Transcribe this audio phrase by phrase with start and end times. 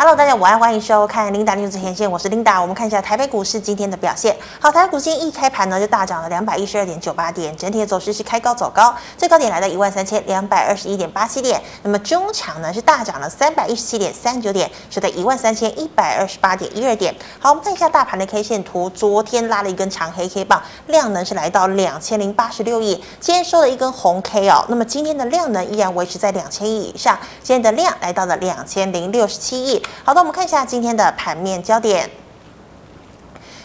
[0.00, 2.58] Hello，大家午安，欢迎收看 Linda News 前线，我是 Linda。
[2.58, 4.34] 我们看一下台北股市今天的表现。
[4.58, 11.60] 好，台北股市一开盘呢就大涨了两百一十二点九八点，整体的走势是开高走高，最高点来到一万三千两百二十一点八七点。
[11.82, 17.14] 那么中场呢是大涨了三百一十七点三九点，收在一万三千一百二十八点一二点。
[17.38, 24.64] 好，我们看一下大盘的 K 线图，昨天拉了一根长黑 K 棒，量能是来到两千零八十六亿，今天收了一根红 K 哦。
[24.70, 29.82] 那么今天的量能依然维持在两千亿以上，今天的量来到了两千零六十七亿。
[30.04, 32.10] 好的，我们看一下今天的盘面焦点。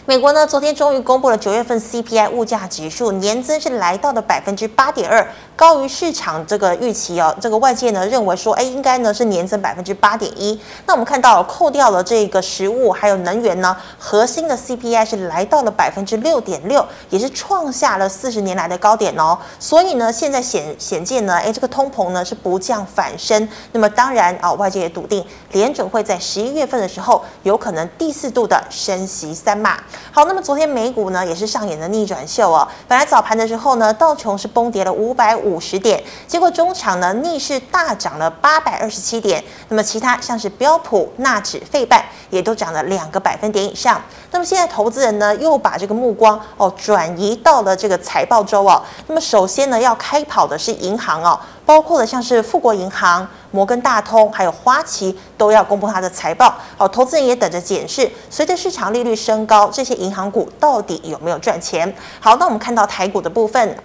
[0.08, 7.34] 美国呢，昨天终于公布了九月份 CPI 物价指数年增是来到了百分之八点二，高于市场这个预期哦。
[7.40, 10.60] 这个外界呢认为说，哎，应该呢是年增百分之八点一。
[10.86, 19.38] 那我们看到扣掉了这个食物还有能源呢，核心的 CPI 是来到了百分之六点六，也是创下了四十年来的高点哦。
[19.58, 23.48] 所以呢，现在显显见呢，哎，这个通膨呢是不降反升。
[23.72, 29.78] 那么当然啊，外界也笃定联准会在十一月份的时候有可能第四度的升息三码。
[30.10, 32.66] 好，那么昨天美股呢也是上演了逆转秀哦。
[32.86, 39.42] 本来早盘的时候呢，道琼是崩跌了五百五五十点，结果中场呢逆势大涨了八百二十七点。
[39.68, 44.00] 那么其他像是标普、纳指、费半也都涨了两个百分点以上。
[44.32, 48.82] 那么现在投资人呢又把这个目光哦转移到了这个财报周哦。
[49.06, 51.38] 那么首先呢要开跑的是银行哦。
[51.64, 56.54] 包括了像是富国银行、摩根大通，还有花旗都要公布它的财报。
[56.76, 61.92] 好，投资人也等着检视，随着市场利率升高，这些银行股到底有没有赚钱？
[62.20, 63.76] 好，那我们看到台股的部分。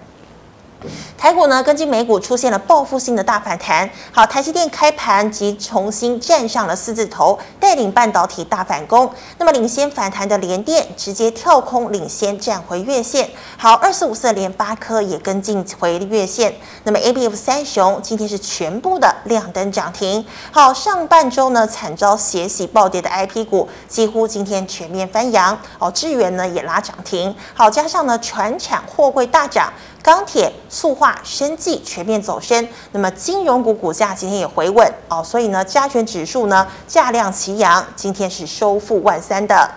[1.18, 3.90] 台股呢，跟进美股出现了报复性的大反弹。
[4.12, 9.09] 好，台积电开盘即重新站上了四字头，带领半导体大反攻。
[9.38, 13.30] 那么领先反弹的联电直接跳空领先站回月线。
[13.58, 16.54] 好，二四五四联发科也跟进回月线。
[16.84, 20.26] 那么 ABF 三雄今天是全部的亮灯涨停。
[20.52, 25.56] 好，上半周呢惨遭血洗暴跌的 IP 股，几乎今天全面翻扬。
[25.78, 27.36] 哦，智源呢也拉涨停。
[27.54, 29.72] 好，加上呢船产货柜大涨。
[30.03, 39.69] 钢铁、塑化、生技全面走升，那么金融股股价今天也回稳哦，所以呢，加权指数呢价量齐扬，今天是收复万三的。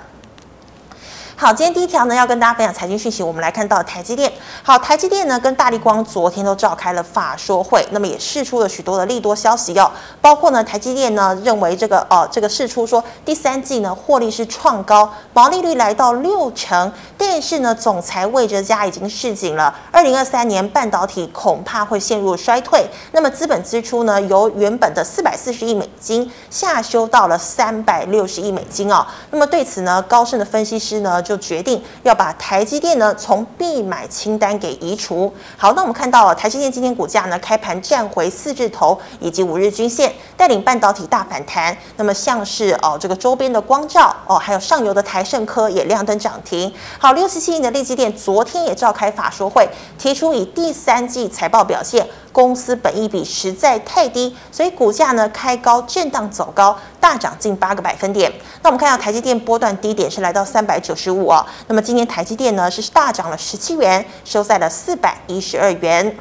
[1.36, 3.20] 好，今天第一条呢，要跟大家分享财经讯息。
[3.20, 4.32] 我们来看到台积电。
[4.62, 9.90] 好，台积电呢跟大立光昨天都召开了法说会，那么也释出了许多的利多消息哦，
[10.20, 19.74] 包括呢台积电呢认为这个呃这个释出说第三季呢获利是创高，毛利率来到六成，但是呢总裁魏哲家已经示警了，
[20.04, 22.86] 零二三年半导体恐怕会陷入衰退。
[23.10, 29.04] 那么资本支出呢由原本的四百四十亿美金下修到了三百六十亿美金哦。
[29.32, 31.24] 那么对此呢高盛的分析师呢。
[31.24, 35.32] 就决定要把台积电呢从必买清单给移除。
[35.56, 41.74] 好，那我们看到台积电今天股价呢开盘站回四字头以及五日均线，带领半导体大反弹。
[41.96, 46.70] 那么像是哦这个周边的光罩哦，还有上游的台胜科也亮灯涨停。
[46.98, 49.66] 好，六十七亿的力积电昨天也召开法说会，
[49.98, 52.06] 提出以第三季财报表现。
[52.32, 58.28] 公司本益比实在太低，所以股价呢开高震荡走高，大涨近八个百分点。
[58.60, 66.16] 那我们看到台积电波段低点是来到三百九十五哦，那么今天台积电呢是大涨了十七元，收在了四百一十二元。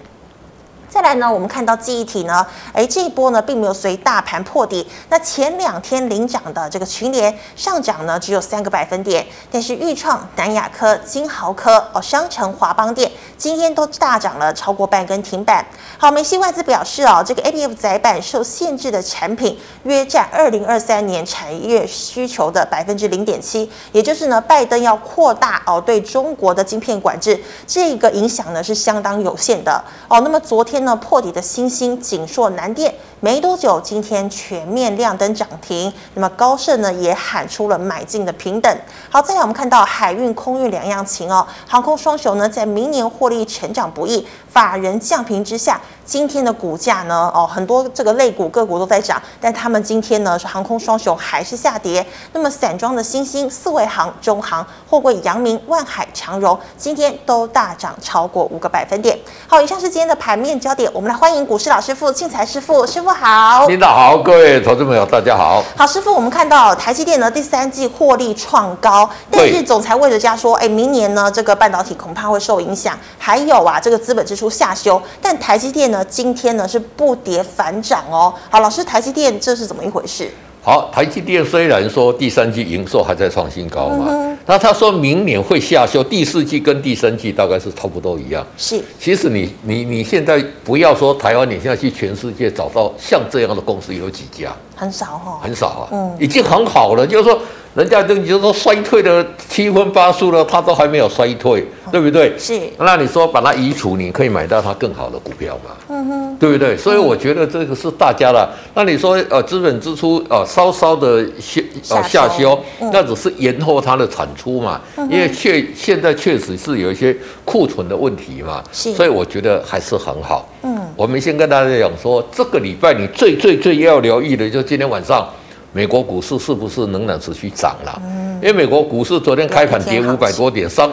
[0.93, 4.87] 再来呢，我们看到记忆体呢，哎，这一波呢并没有随大盘破底。
[5.09, 15.65] 那前两天领涨的这个群联上涨呢只有三个百分点，但是钰创、南亚科、金豪科、哦商城、华邦电今天都大涨了超过半根停板。
[15.97, 30.21] 好，梅西外资表示哦，这个 ABF 载板受限制的产品约占二零二三年产业需求的百分之零点七，也就是呢，拜登要扩大哦对中国的晶片管制，这个影响呢是相当有限的哦。
[30.21, 30.82] 那么昨天。
[30.83, 35.91] 那破底的星星锦硕、南电没多久，今天全面亮灯涨停。
[36.13, 38.77] 那么高盛呢也喊出了买进的平等。
[39.09, 45.79] 好，再来我们看到海运、空运两样情哦，航空双雄呢在明年获利成长不易，法人降平之下。
[46.05, 47.31] 今天的股价呢？
[47.33, 52.05] 哦，很多这个类股个股都在涨，但他们今天呢是航空双雄还是下跌。
[52.33, 59.17] 那么散装的新兴、四维航、中航、货柜、阳明、万海、长荣今天都大涨超过五个百分点。
[59.47, 63.65] 好，以上是今天的盘面焦点，我们来欢迎股市老师傅庆财师傅，师傅好。
[63.67, 65.63] 领导好，各位投资朋友大家好。
[65.77, 75.92] 好，师傅，我们看到台积电呢第三季获利创高，但是总裁魏哲家说，哎，明年呢这个半导体恐怕会受影响，还有啊这个资本支出下修，但台积电。
[75.93, 78.33] 那今天呢是不跌反涨哦。
[78.49, 80.27] 好，老师，台积电这是怎么一回事？
[80.63, 88.43] 好，台积电虽然说第三季营收还在创新高嘛，嗯、那他说明年会下修，第四季跟第三季大概是差不多一样。
[88.57, 94.51] 是，其实你你你现在不要说台湾，你现在去全世界找到像这样的公司有几家？
[94.83, 97.39] 很少哈、哦，很少啊，嗯，已经很好了，就是说。
[97.75, 102.37] 人家都就是说衰退的七荤八素了，它都还没有衰退，对不对？
[102.37, 102.61] 是。
[102.77, 105.71] 那你说把它移除，你可以买到它更好的股票嘛？
[105.89, 106.77] 嗯哼，对不对？
[106.77, 108.47] 所以我觉得这个是大家的。
[108.75, 111.59] 那你说呃，资本支出呃稍稍的下
[111.89, 112.59] 呃下修，
[112.91, 114.79] 那只是延后它的产出嘛？
[115.09, 118.63] 因为确现在确实是有一些库存的问题嘛。
[118.71, 118.93] 是。
[118.93, 120.47] 所以我觉得还是很好。
[120.63, 120.79] 嗯。
[120.95, 125.27] 我们先跟大家讲说，这个礼拜你最最最要留意的，就是今天晚上。
[125.75, 128.01] 美国股市是不是仍然持续涨了？
[128.05, 130.87] 嗯，因为美国股市昨天开盘跌五百多点，上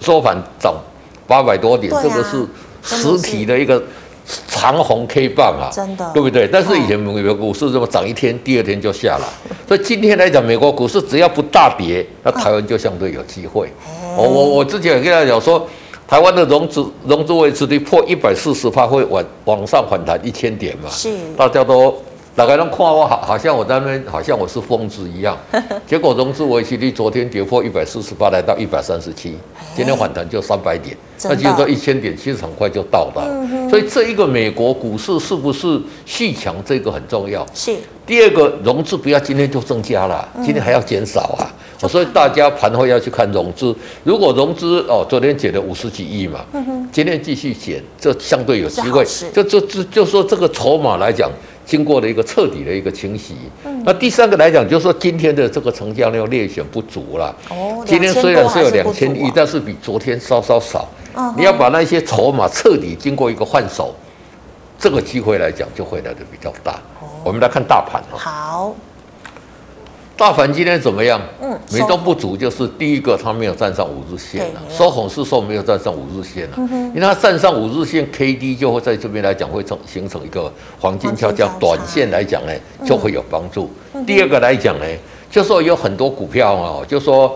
[0.00, 0.74] 收盘涨
[1.26, 2.46] 八百多点，这个是
[2.82, 3.82] 实体的一个
[4.48, 6.48] 长红 K 棒啊，真的，对不对？
[6.50, 9.28] 但是以前美国股市这么涨一天，第二天就下来，
[9.68, 13.70] 所以今天来讲，美国股市只要不大跌，那台湾就相对有机会。
[14.20, 15.66] 我我我之前也跟大家讲说，
[16.06, 20.88] 台湾的融资融资维持率破一百四十趴，会往往上反弹一千点嘛？
[20.90, 21.94] 是，大家都。
[22.32, 25.36] 大概能看我好，好像我在那边，好像我是疯子一样。
[25.84, 29.36] 结果融资维持率昨天跌破一百四十八，来到一百三十七，
[29.74, 33.68] 今天反弹就三百点，那就是说一千点其实很快就到了。
[33.68, 37.44] 所以这一个美国股市是不是续强，这个很重要。
[37.52, 37.74] 是。
[38.06, 41.44] 第二个融资不要今天就增加了，今天还要减少啊。
[41.88, 43.74] 所以大家盘后要去看融资，
[44.04, 46.40] 如果融资哦，昨天减了五十几亿嘛，
[46.92, 49.04] 今天继续减，这相对有机会。
[49.32, 51.30] 就就就就说这个筹码来讲。
[51.66, 57.32] 经过了一个彻底的一个清洗，嗯、那第三个来讲，就是说今天的这个成交量略显不足了。
[57.48, 60.88] 哦，今天虽然是有两千亿，但是比昨天稍稍少。
[61.14, 63.94] 嗯、你要把那些筹码彻底经过一个换手，
[64.80, 66.72] 这个机会来讲就会来的比较大。
[67.00, 68.02] 哦、我们来看大盘。
[68.10, 68.74] 好。
[70.20, 71.18] 大盘今天怎么样？
[71.40, 74.60] 嗯，美中不足就是第一个，它没有站上五日线了。
[74.68, 76.56] 收红是说没有站上五日线了，
[76.94, 82.52] 因为它站上五日线，K D 就会在这边来讲会成形成一个黄金交叉，短线来讲呢
[82.84, 83.70] 就会有帮助。
[84.06, 84.84] 第二个来讲呢，
[85.30, 87.34] 就说有很多股票啊，就说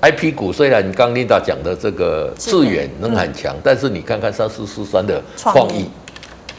[0.00, 5.88] I P 股虽然你刚 Linda 讲的这个致远能很强，但是你看看三四四三的创意，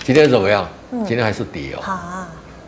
[0.06, 0.66] 今天怎么样？
[1.06, 1.83] 今天还是跌哦。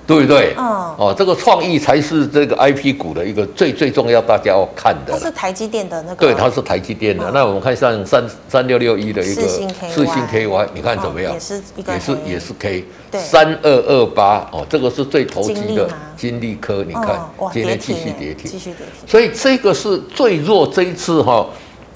[0.07, 0.55] 对不对？
[0.57, 0.65] 嗯，
[0.97, 5.11] 哦，这个创意才是这个 IP 股的一个最最重要，大家要看的。
[5.11, 6.25] 它是台积电的那个。
[6.25, 7.25] 对，它是台积电的。
[7.29, 11.33] 嗯、那我们看上三三六六一的一个四星星 KY，你看怎么样？
[11.33, 12.85] 也是一个也是也是 K。
[13.11, 13.19] 对。
[13.19, 19.05] 三二二八哦，这个是最投机的金利科，你看、嗯、今天继续跌停，继续跌停。
[19.05, 21.45] 所以这个是最弱这一次哈。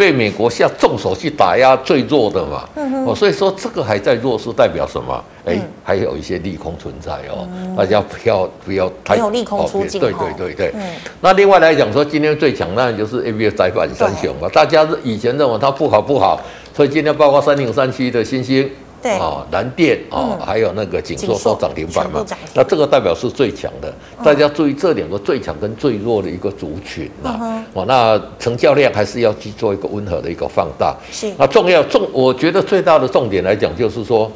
[0.01, 2.68] 被美国下重手去打压最弱的嘛，
[3.06, 5.24] 哦，所以说这个还在弱势代表什么？
[5.45, 10.01] 哎，还有一些利空存在哦，大家不要不要太没有利空出尽。
[10.01, 10.74] 对对对对。
[11.21, 16.42] 那另外来讲说，今天最强那就是 A B 窄板三雄嘛，大家以前认为它不好不好，
[16.75, 18.68] 所以今天包括三零三七的新兴。
[19.01, 23.92] 对啊，蓝电啊，还有那个锦硕都涨停板嘛，那这个代表是最强的。
[24.24, 30.95] 大家注意这两个最强跟最弱的一个族群啊，哦，那成交量还是要去做一个温和的一个放大。
[31.12, 34.31] 是，那重要重，我觉得最大的重点来讲就是说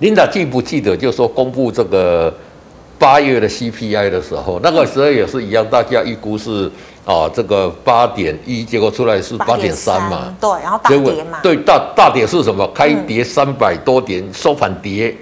[0.00, 2.32] ，Linda 记不记得，就是说公布这个
[2.98, 6.70] 八月的 CPI 的时候，那个时候也是一样，大家预估是。
[7.08, 10.34] 啊，这个八点一，结果出来是八点三嘛？
[10.38, 11.38] 对，然后大跌嘛。
[11.42, 12.68] 对，大大跌是什么？
[12.74, 15.16] 开跌三百多点，嗯、收盘跌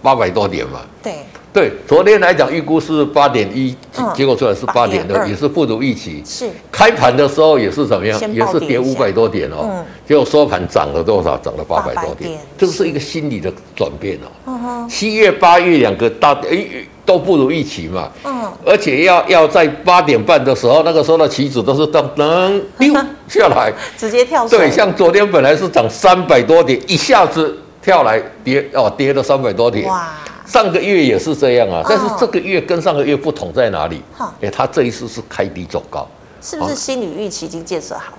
[0.00, 0.78] 八百多点嘛。
[1.02, 3.74] 对对，昨天来讲预估是八点一，
[4.14, 6.22] 结果出来是八点二，也是不如预期。
[6.24, 6.48] 是。
[6.70, 8.20] 开盘的时候也是怎么样？
[8.32, 9.58] 也是跌五百多点哦。
[9.62, 9.84] 嗯。
[10.06, 11.36] 结果收盘涨了多少？
[11.38, 12.38] 涨了八百多点。
[12.56, 14.28] 这是一个心理的转变哦。
[14.46, 14.88] 嗯哼。
[14.88, 16.50] 七月、八月两个大跌。
[16.50, 22.92] 诶都不如预期嘛，嗯，而且要要在八点半的时候，那个时候的棋子都是噔噔溜
[23.26, 24.46] 下来，直接跳。
[24.46, 29.86] 对，像昨天本来是涨三百多点，一下子跳来跌哦，跌了三百多点。
[29.88, 30.06] 哇，
[30.48, 34.00] 上个月也是这样啊，但是这个月跟上个月不同在哪里？
[34.14, 36.08] 好，哎，它这一次是开低走高，
[36.40, 38.14] 是不是心理预期已经建设好？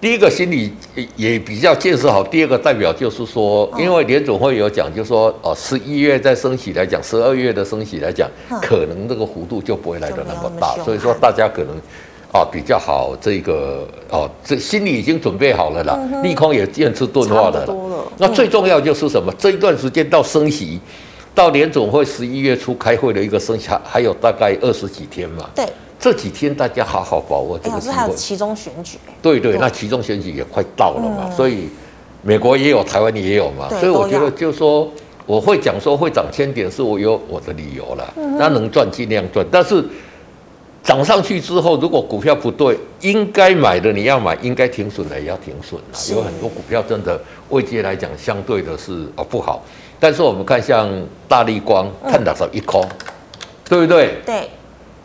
[0.00, 0.72] 第一个心理
[1.16, 8.28] 也比较建设好，第二个代表就是说，因为联总会有讲，就是说，哦，十一月再升息来讲，十二月的升息来讲，
[8.60, 11.74] 可能这个幅度就不会来得那么大，所以说大家可能，
[12.30, 17.66] 啊，比较好，这个哦，这心理已经准备好了啦，利空也渐次钝化了。
[18.18, 19.32] 那最重要就是什么？
[19.38, 20.78] 这一段时间到升息，
[21.34, 25.50] 到联总会十一月初开会的一个剩下，还有大概二十几天嘛。
[25.54, 25.66] 对。
[25.98, 27.94] 这几天大家好好把握这个机会。
[27.94, 28.98] 还有期中选举。
[29.22, 31.68] 对对，那其中选举也快到了嘛，所以
[32.20, 34.86] 美国也有，台湾也有嘛，所以我觉得就是说，
[35.24, 38.12] 我会讲说会涨千点，是我有我的理由了。
[38.38, 39.82] 那能赚尽量赚，但是
[40.82, 46.14] 涨上去之后，如果股票不对，应该买的你要买，应该停损的也要停损了。
[46.14, 49.64] 有很多股票真的位阶来讲，相对的是哦不好。
[49.98, 50.88] 但是我们看像
[51.28, 52.84] 大力光，看到少一空，
[53.68, 54.14] 对不对？
[54.26, 54.48] 对。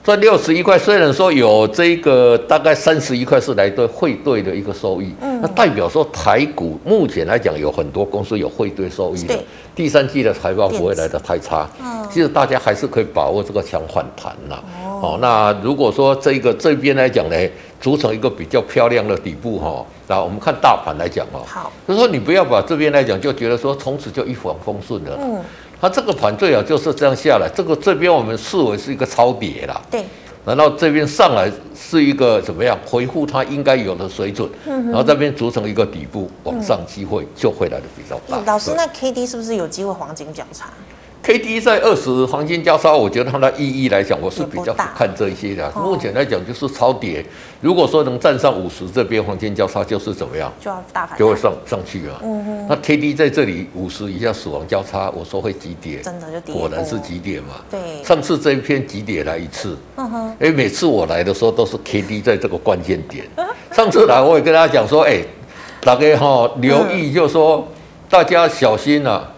[0.02, 9.38] 这六十一块，虽然说有这个大概三十一块是来对汇兑的一个收益，嗯，那代表说台股目前来讲有很多公司有汇兑收益的，
[9.76, 14.58] 第三季的财报不会来得太差，嗯，其实大家还是可以把握这个强反弹呐，
[15.02, 17.36] 哦，那如果说这个这边来讲呢，
[17.80, 25.42] 组成一个比较漂亮的底部哈，那我们看大盘来讲哦，好，就是说你不要把这边来讲就觉得说从此就一帆风顺了，嗯。
[25.82, 29.82] 它这个盘最好就是这样下来，这个这边我们视为是一个超跌啦。
[29.90, 30.04] 对。
[30.46, 32.78] 然后这边上来是一个怎么样？
[32.86, 34.50] 回复它应该有的水准。
[34.66, 34.88] 嗯。
[34.88, 38.42] 然后这边组成一个底部，往上机会就会来的比较大。
[38.42, 40.66] 嗯、老师，那 K D 是不是有机会黄金交叉
[41.22, 45.70] ？K D 在二十黄金交叉，我觉得它的意义来讲，我是比较看这一些的。
[45.74, 47.24] 目前来讲就是超跌。
[47.62, 50.52] 如果说能站上五十这边黄金交叉，就是怎么样？
[50.62, 52.20] 就要大盘就会上上去了。
[52.24, 52.68] 嗯哼。
[52.70, 56.56] 那 K D 在这里五十以下死亡交叉，我说会急跌，真的就跌。
[56.56, 57.56] 果然是急跌嘛。
[57.70, 58.04] 对。
[58.04, 59.78] 上次这一篇急跌来一次。
[59.98, 60.36] 嗯哼。
[60.40, 63.28] 哎，每次我来的时候都是 K D 在这个关键点。
[63.74, 65.22] 上次来我也跟大家讲说，哎，
[65.82, 67.68] 大家哈留意，就说
[68.10, 69.30] 大家小心啊。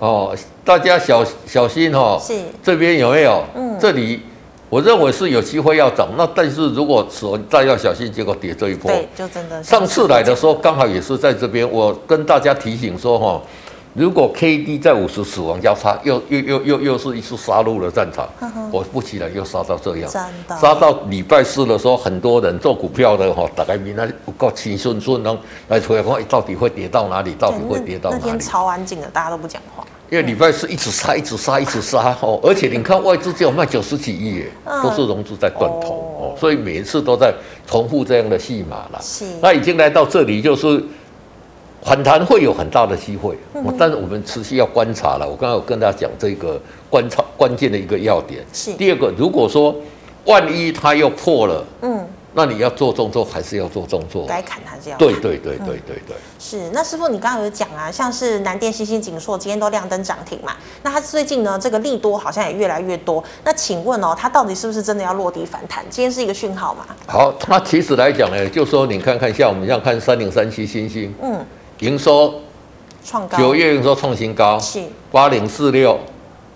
[0.00, 0.36] 哦。
[0.66, 3.44] 大家小小心哈、哦，是这边有没有？
[3.54, 4.20] 嗯，这里
[4.68, 9.62] 我认为是有机会要涨，那但是如果说大家要小心，结果跌这一波，对，就真的。
[9.62, 13.40] 上次来的时候刚好也是在这边，我跟大家提醒说哈，
[13.94, 18.28] 如果 K D 在五十死亡交叉，又又又又又是一次杀入了战场，
[18.72, 28.22] 我不其然又杀到这样，杀到礼拜四的时候，很多人做股票的哈，大概比那不够轻顺顺，然后来出来看到底会跌到哪里，到底会跌到哪里？
[28.24, 29.84] 那天超安静的，大家都不讲话。
[30.08, 34.46] 因为礼拜四一直杀，一直杀，一直杀哦，而且你看外资只有卖九十几亿耶，
[34.82, 37.34] 都是融资在断头哦，所以每一次都在
[37.66, 39.00] 重复这样的戏码了。
[39.02, 40.80] 是，那已经来到这里，就是
[41.82, 43.36] 反弹会有很大的机会，
[43.76, 45.28] 但是我们持续要观察了。
[45.28, 48.44] 我刚刚有跟大家讲这个观察关键的一个要点。
[48.52, 49.74] 是，第二个，如果说
[50.24, 51.95] 万一它又破了，嗯。
[52.36, 54.26] 那你要做动作还是要做动作？
[54.26, 55.08] 该砍还是要砍？
[55.08, 56.14] 对对对对对对。
[56.38, 60.52] 是，那师傅，你刚刚有讲啊，像是南电、欣兴、景硕今天都亮灯涨停嘛？
[60.82, 63.24] 那它最近呢，这个利多好像也越来越多。
[63.42, 65.82] 那请问哦，它到底是不是真的要落地反弹？
[65.88, 66.84] 今天是一个讯号嘛？
[67.06, 71.42] 好，那其实来讲呢，就说你看看，像我们这样看三零三七星星，嗯，
[71.78, 72.34] 营收
[73.02, 75.98] 创高，九月营收创新高，是八零四六。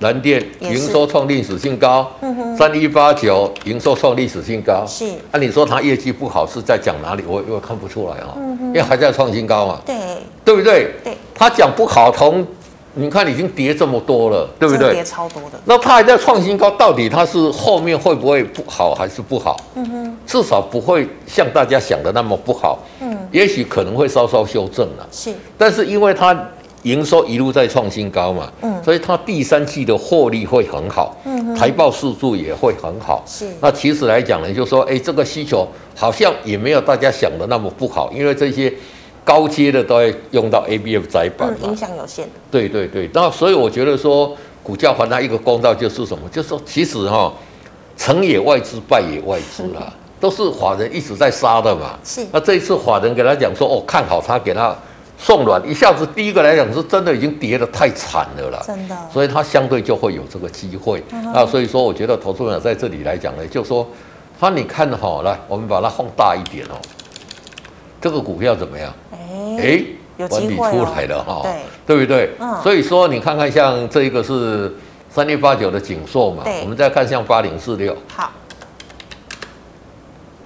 [0.00, 2.10] 南电营收创历史新高，
[2.56, 4.82] 三一八九营收创历史新高。
[4.86, 7.22] 是，按你说它业绩不好是在讲哪里？
[7.26, 9.78] 我我看不出来啊，因为还在创新高嘛。
[9.84, 9.94] 对，
[10.42, 10.90] 对不对？
[11.04, 12.46] 对，他讲不好，从
[12.94, 14.94] 你看已经跌这么多了，对不对？
[14.94, 15.60] 跌超多的。
[15.66, 19.60] 那它还在创新高，到底它是后面会不会不好还是不好？
[19.74, 22.78] 嗯哼，至少不会像大家想的那么不好。
[23.02, 25.06] 嗯，也许可能会稍稍修正了。
[25.12, 26.34] 是，但是因为它。
[26.84, 33.46] 营收一路在创新高嘛，嗯，所以它第三季的获利会很好，嗯，财报数据也会很好，是。
[33.60, 38.72] 那其实来讲呢，就是说，哎，这个需求好像也没有大家想的那么不好，因为这些
[39.22, 42.26] 高阶的都会用到 ABF 载板嘛，影响有限。
[42.50, 46.26] 对对对，那所以我觉得说，股价还它一个公道就是什么？
[46.32, 47.32] 就是说，其实哈、哦，
[47.98, 51.98] 成也外资，败也外资啦，嗯、 都是法人一直在杀的嘛。
[52.02, 52.26] 是。
[52.32, 54.74] 那这一次法人给他讲说，哦，看好他，给他。
[55.22, 61.46] 送软一下子，第一个来讲是真的已经跌得太惨了啦，真的，所以它相对就会有这个机会那。
[61.46, 63.86] 所以说，我觉得投资者在这里来讲呢，就说
[64.40, 66.80] 他你看好，来，我们把它放大一点哦，
[68.00, 68.90] 这个股票怎么样？
[69.12, 69.18] 哎
[69.60, 69.84] 哎，
[70.16, 71.42] 有机会出来了哈，
[71.86, 72.30] 对对不对？
[72.62, 74.74] 所以说你看看像这一个是
[75.10, 78.30] 三六八九的景硕嘛，我们再看像八零四六，好，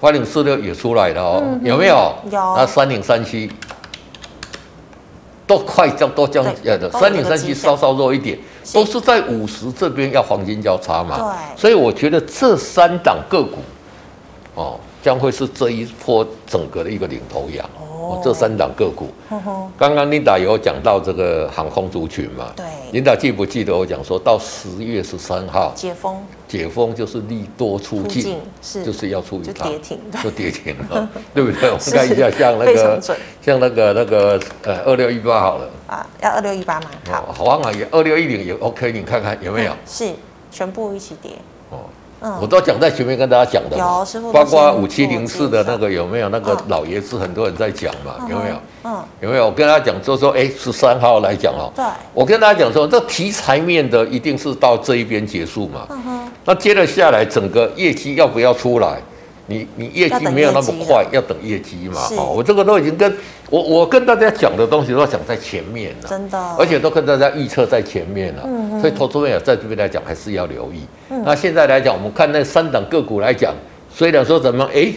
[0.01, 2.13] 八零四六也出来了哦，有没有？
[2.29, 2.55] 有。
[2.57, 3.49] 那三零三七。
[5.47, 8.37] 都快降，都将呃的，三零三七稍稍弱一点，
[8.73, 11.17] 都是在五十这边要黄金交叉嘛。
[11.17, 13.57] 对，所以我觉得这三档个股，
[14.55, 17.63] 哦，将会是这一波整个的一个领头羊。
[17.77, 19.09] 哦，这三档个股，
[19.77, 22.51] 刚刚琳达有讲到这个航空族群嘛？
[22.55, 31.69] 对，琳达记不记得我讲说到十月十三号解封，解封就是利多出尽，是就是要出一趟，就跌停，就跌停了， 对不对？
[31.69, 32.99] 我们看一下，像那个
[33.43, 36.89] 像那个那个呃二六一八好了啊，要二六一八吗？
[37.11, 39.71] 好，好啊，也二六一零也 OK，你看看有没有？
[39.85, 40.11] 是
[40.51, 41.31] 全部一起跌，
[42.25, 46.29] 哦，我都讲在前面跟大家讲的，有师傅，包括五七零四的那个有没有？
[46.29, 48.55] 那个老爷子很多人在讲嘛，有没有？
[48.83, 49.45] 嗯，有没有？
[49.45, 58.99] 我跟大家讲，就说，哎，十三号来讲哦，对，我跟大家讲说，这题材面的一定是到这一边结束嘛，嗯哼，那接着下来，整个业绩要不要出来？
[59.47, 62.01] 你你业绩没有那么快，要等业绩嘛？
[62.17, 63.15] 哦，我这个都已经跟
[63.49, 68.43] 我我跟大家讲的东西都讲在前面了，真的，而且都跟大家预测在前面了。
[68.45, 70.81] 嗯，所以投资朋友在这边来讲还是要留意。
[71.09, 73.53] 嗯，那现在来讲，我们看那三档个股来讲，
[73.93, 74.91] 虽然说怎么哎，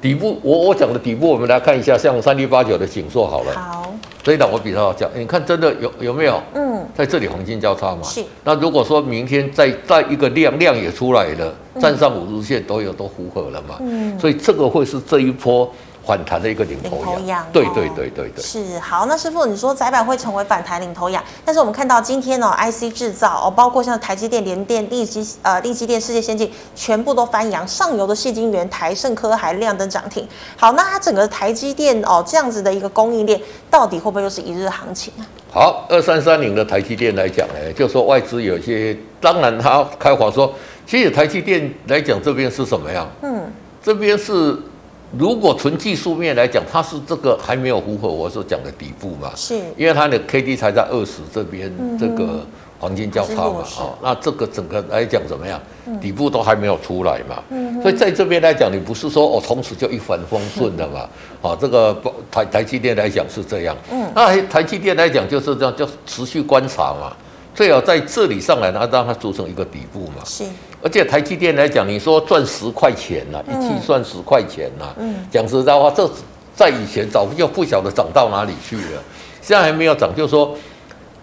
[0.00, 3.52] 底部我我讲的底部，我们来看一下，像三六八九的景硕好了。
[3.54, 3.92] 好。
[4.28, 6.38] 这一档我比较好讲，你看真的有有没有？
[6.54, 8.02] 嗯，在这里黄金交叉嘛。
[8.02, 8.22] 是。
[8.44, 13.76] 那如果说明天再再一个量量也出来了，站上五日线都有都符合了嘛。
[13.80, 14.20] 嗯。
[14.20, 15.72] 所以这个会是这一波。
[16.08, 19.04] 反弹的一个领头羊，对对对对对，是好。
[19.04, 30.26] 那师傅，你说窄板会成为反弹领头羊，但是我们看到今天呢，IC 制造哦，包括像台积电、联电、力基呃力基电、世界先进，全部都翻扬，上游的矽晶圆、台盛科还亮灯涨停。
[30.56, 33.38] 好，那它整个台积电哦这样子的一个供应链，
[33.70, 35.28] 到底会不会又是一日行情啊？
[35.52, 40.54] 好，二三三零的台积电来讲呢，就说外资有些，当然他开话说，
[40.86, 43.06] 其实台积电来讲这边是什么样？
[43.20, 44.58] 嗯，这边是。
[45.16, 49.32] 如果纯技术面来讲，它是这个还没有符合我所讲的底部嘛？
[49.34, 52.44] 是，因为它的 K D 才在二十这边，这个
[52.78, 55.58] 黄金交叉嘛，哦，那这个整个来讲怎么样？
[56.00, 57.42] 底部都还没有出来嘛，
[57.80, 61.08] 所以在这边来讲，你不是说哦从此就一帆风顺的嘛？
[61.40, 61.96] 哦，这个
[62.30, 67.16] 台台积电来讲是这样，嗯，那台积电来讲就是这样，就持续观察嘛。
[67.58, 70.22] 最好在这里上来，然后让它组成一个底部嘛。
[70.24, 70.44] 是。
[70.80, 74.94] 而且台积电来讲，你说赚十块钱呐，一季赚十块钱呐。
[74.96, 75.16] 嗯。
[75.28, 76.08] 讲实在话，这
[76.54, 79.02] 在以前早就不晓得涨到哪里去了。
[79.42, 80.54] 现在还没有涨，就是说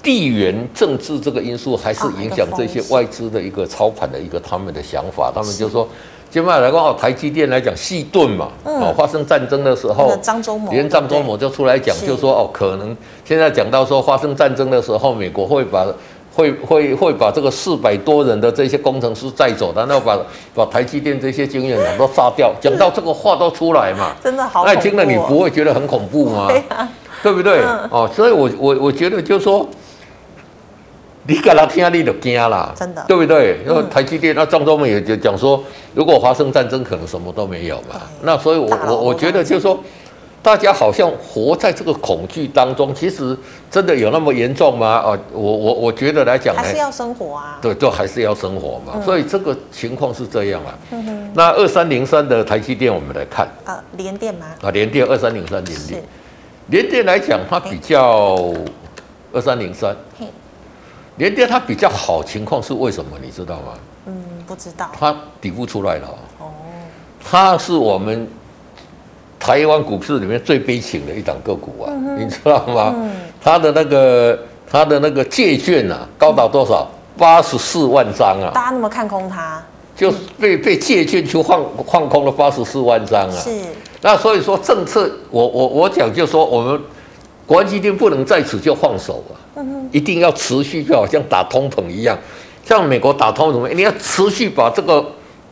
[0.03, 5.31] 地缘政治这个因素还是影响这些外资的一个操盘的一个他们的想法。
[5.33, 5.87] 他们就说，
[6.29, 15.87] 接下来的话，台积电来讲，细盾嘛，哦，发生战争的时候，张忠谋，连张忠谋就出来讲，就说哦，可能现在讲到说发生战争的时候，美国会把。
[16.35, 20.19] 会会会把这个四百多人的这些工程师带走，然后把
[20.53, 22.53] 把台积电这些经验人都炸掉。
[22.59, 24.65] 讲到这个话都出来嘛，真的好。
[24.65, 26.47] 那听了你不会觉得很恐怖吗？
[26.49, 26.89] 对，啊、
[27.23, 27.61] 对不对？
[27.63, 29.65] 嗯、哦，所以我我我觉得就是说，
[31.25, 33.61] 你给他听你就惊啦，真的，对不对？
[33.65, 35.63] 因为台积电，那张忠谋也就讲说，
[35.93, 38.01] 如果发生战争，可能什么都没有嘛。
[38.23, 39.79] 那所以我我我觉得就是说。
[40.45, 43.35] 大家好像活在这个恐惧当中，其实
[43.71, 44.87] 真的有那么严重吗？
[44.87, 47.57] 啊，我我我觉得来讲，还是要生活啊。
[47.59, 48.93] 对，都还是要生活嘛。
[48.93, 50.77] 嗯、所以这个情况是这样啊。
[50.91, 51.31] 嗯。
[51.33, 53.47] 那二三零三的台积电，我们来看。
[53.65, 54.45] 啊，联电吗？
[54.61, 56.03] 啊，联电二三零三联电。
[56.67, 58.53] 联电来讲，它比较
[59.33, 59.95] 二三零三。
[60.19, 60.27] 嘿。
[61.15, 63.17] 联电它比较好情况是为什么？
[63.19, 63.73] 你知道吗？
[64.05, 64.91] 嗯，不知道。
[64.95, 66.07] 它底部出来了。
[66.37, 66.51] 哦。
[67.19, 68.27] 它是我们。
[69.45, 72.91] 台湾股市里面最悲情的一档个股啊，嗯、你知道吗？
[72.95, 76.89] 嗯、它的那个它的那个借券啊，高达多少？
[77.15, 78.49] 八十四万张啊！
[78.55, 79.63] 大家那么看空它，
[79.95, 83.37] 就被被借券去放放空了八十四万张啊！
[83.39, 83.51] 是。
[84.01, 86.81] 那所以说政策，我我我讲就说，我们
[87.45, 92.17] 国安基金不能在此就放手啊，嗯、一定要持续，就好像打通膨一样，
[92.65, 95.05] 像美国打通膨，你要持续把这个。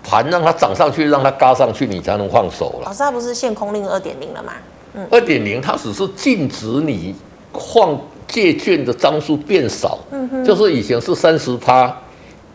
[0.03, 2.85] 盘让它涨上去，让它嘎上去，你才能放手了。
[2.85, 4.51] 老师，它不是限空令二点零了吗？
[4.95, 7.15] 嗯，二点零它只是禁止你
[7.53, 9.97] 放借券的张数变少。
[10.11, 11.95] 嗯哼，就是以前是三十趴，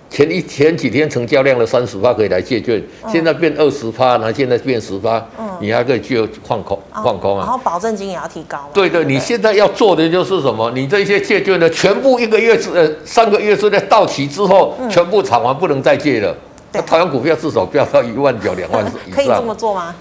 [0.09, 7.45] 前一前几天成交量的三十趴可以来借券，嗯、现在变二十趴，然后现在变十趴，嗯，你还可以去放空放空啊。
[7.45, 8.69] 然后保证金也要提高。
[8.73, 10.71] 对对，你现在要做的就是什么？
[10.73, 16.37] 你这些借券的全部一个月之呃三个月之内到期之后，嗯、全部偿完，不能再借了。
[16.73, 18.99] 那台湾股票至少不要到一万九、两万以上。
[19.11, 19.95] 可以这么做吗？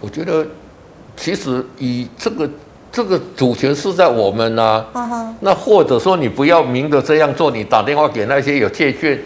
[0.00, 0.44] 我觉得，
[1.16, 2.50] 其实以这个
[2.90, 5.08] 这个主权是在我们呐、啊。
[5.08, 5.34] Uh huh.
[5.40, 9.18] 那或者说你不要明着这样做，你打电话给那些有借券、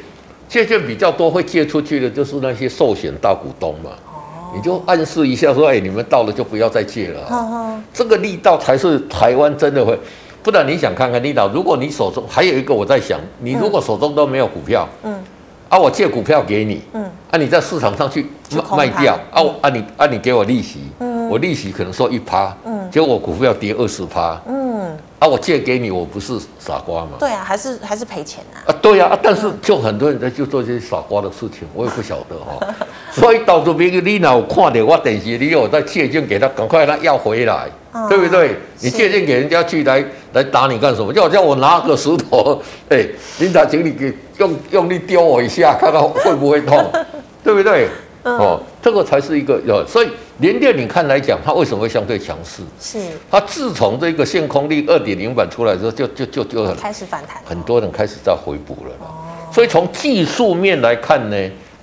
[0.48, 3.90] 借券比较多会借出去的，就是那些寿险大股东嘛。
[3.90, 4.56] Uh.
[4.56, 7.26] 你就暗示一下说，哎，你们到了就不要再借了。
[7.30, 7.80] Uh.
[7.92, 9.98] 这个力道才是台湾真的会。
[10.42, 15.12] 不然你想看看力道，如果你手中还有一个，我在想，你如果手中都没有股票，嗯。
[15.12, 15.24] 嗯
[15.68, 18.24] 啊，我借股票给你，嗯，啊，你在市场上去
[18.72, 27.11] 卖卖掉，啊，啊，你啊，你给我利息，嗯，我利息可能说一趴，嗯，结果我股票跌二十趴，嗯，啊，我借给你，我不是傻瓜吗？
[27.18, 28.70] 对啊，还是还是赔钱啊？
[28.70, 32.64] 啊，对啊，但是就很多人在就做这些傻瓜的事情，我也不晓得哈，
[33.11, 38.56] 所以到时候别个你哪有看到我电视，你有在借券给他，赶快让他要回来，嗯、对不对？
[38.80, 40.04] 你借券给人家去来
[40.35, 41.12] 来打你干什么？
[41.12, 43.06] 就好像我拿个石头， 哎，
[43.38, 46.85] 琳达，请你给用用力丢我一下，看看会不会痛，
[47.42, 47.88] 对不对？
[48.28, 52.61] 嗯、哦，这个才是一个有，所以联电你看来讲，它为什么会相对强势？
[52.80, 52.98] 是
[53.30, 58.90] 它自从这个限空力二点零版出来之后，就就就就很开始反弹，很多人开始在回补了。
[58.98, 59.14] 哦，
[59.52, 61.37] 所以从技术面来看呢，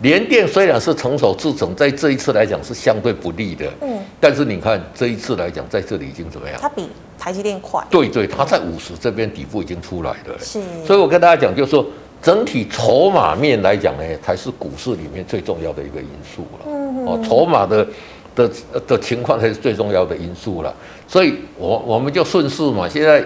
[0.04, 3.66] 联电虽然是成熟制程，在这一次来讲是相对不利的。
[3.82, 6.60] 嗯，但是你看这一次来讲，在这里已经怎么样？
[6.62, 6.88] 它比
[7.18, 7.84] 台积电快。
[7.90, 10.38] 对对，它在五十这边底部已经出来了。
[10.40, 11.84] 是，所以我跟大家讲，就是说。
[12.22, 16.66] 整体筹码面来讲呢，才是股市里面最重要的一个因素了。
[16.68, 17.86] 嗯哦，筹码的
[18.34, 18.50] 的
[18.88, 20.74] 的情况才是最重要的因素了。
[21.06, 22.88] 所以我，我我们就顺势嘛。
[22.88, 23.22] 现在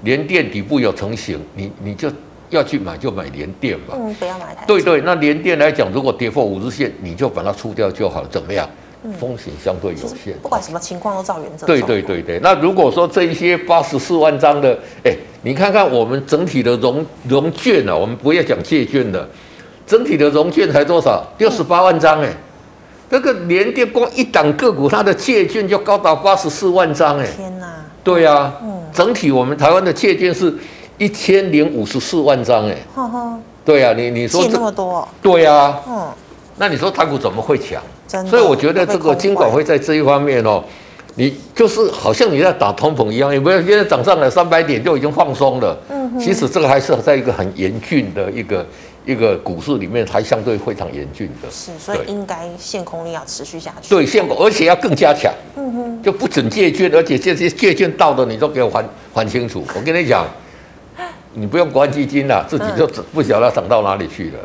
[0.00, 2.10] 联电底部有成型，你你就
[2.50, 3.94] 要去买，就买联电吧。
[3.96, 4.64] 嗯，不要买台。
[4.66, 8.28] 对对，那联电来讲，如果跌破五日线，你就把它出掉就好了。
[8.30, 8.68] 怎么样？
[9.18, 11.64] 风险相对有限，不管什么情况都照原则。
[11.68, 19.26] 对对对对，那如果说这一些八十四万张的，哎，你看看我们整体的融融券啊，我们不要讲借券的，
[19.86, 21.24] 整体的融券才多少？
[21.38, 22.28] 六十八万张哎，
[23.08, 27.72] 这个联电光一档个股，它的借券就高达八十四万张哎，天哪！
[28.02, 30.52] 对啊，嗯，整体我们台湾的借券是
[30.98, 32.76] 一千零五十四万张哎，
[33.64, 35.06] 对啊，你你说借那么多？
[35.22, 36.08] 对啊，嗯，
[36.56, 37.82] 那你说台股怎么会强？
[38.26, 40.64] 所以我觉得这个金管会在这一方面哦，
[41.14, 45.76] 你就是好像你在打通膨一样，你不要现在涨上来三百点就已经放松了。
[45.90, 48.66] 嗯，其实这个还是在一个很严峻的一个
[49.04, 51.50] 一个股市里面，还相对非常严峻的。
[51.50, 53.90] 是，所以应该限空令要持续下去。
[53.90, 55.30] 对，限空，而且要更加强。
[55.56, 58.82] 嗯哼，就不准借券，而且这些借券到的你都给我还
[59.12, 59.62] 还清楚。
[59.76, 60.26] 我跟你讲，
[61.38, 64.38] 你不用关基金了，自己就不晓得涨到哪里去了。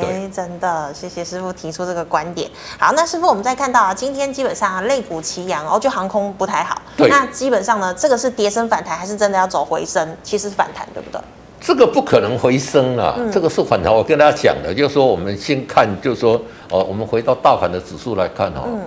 [0.00, 2.48] 哎，真的，谢谢师傅提出这个观点。
[2.78, 6.80] 好，那师傅，我们再看到啊，今天基本上啊，类股齐扬，哦，就航空不太好。
[6.96, 7.08] 对。
[7.08, 10.16] 那基本上呢，这个是跌升反弹，还是真的要走回升？
[10.22, 11.20] 其实是反弹，对不对？
[11.60, 13.92] 这个不可能回升啊，嗯、这个是反弹。
[13.92, 18.68] 我跟大家讲的，就是说，我们先看，就是说，哦，我们回到大盘的指数来看哈、哦。
[18.68, 18.80] 嗯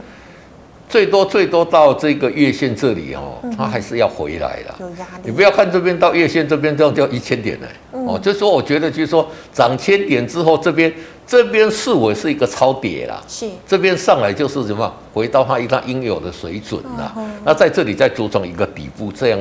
[0.91, 4.75] 最多最多到这个月线这里哦，它还是要回来了。
[4.81, 5.21] 有压力。
[5.23, 7.67] 你不要看这边到月线这边这样就一千点呢。
[7.91, 10.93] 哦，就是说我觉得就是说涨千点之后，这边
[11.25, 13.23] 这边视为是一个超跌啦。
[13.25, 13.47] 是。
[13.65, 14.93] 这边上来就是什么？
[15.13, 17.15] 回到它一个应有的水准了。
[17.45, 19.39] 那在这里再组成一个底部，这样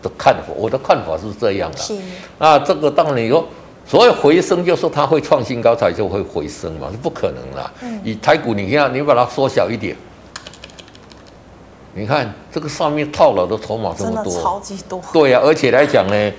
[0.00, 1.78] 的看法，我的看法是这样的。
[1.78, 1.96] 是。
[2.38, 3.44] 那这个当然你说
[3.84, 7.72] 所谓回升，就是说它会创新高才就会回升嘛，是不可能啦。
[8.04, 9.96] 以台股你看，你把它缩小一点。
[11.94, 15.00] 你看这个上面套牢的筹码这么多，超级多。
[15.12, 16.32] 对呀、啊，而且来讲呢，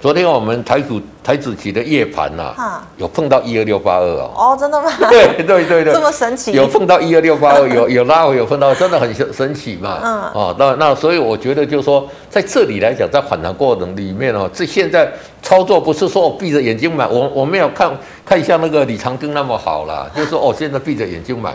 [0.00, 2.54] 昨天我们台股台子期的夜盘呐，
[2.98, 4.30] 有碰到一二六八二哦。
[4.36, 4.90] 哦，真的吗？
[5.08, 6.52] 对对对对，这么神奇。
[6.52, 9.98] 有碰到一二六八二， 有有拉回，有碰到，真的很神神奇嘛。
[10.02, 10.22] 嗯。
[10.34, 15.10] 哦，那那所以我觉得就是说，在这里来讲，在反弹过程里面哦，这现在
[15.48, 17.90] 操作不是说我闭着眼睛买，我我没有看
[18.22, 21.54] 看像那个李长庚那么好啦， 就是说哦，现在闭着眼睛买。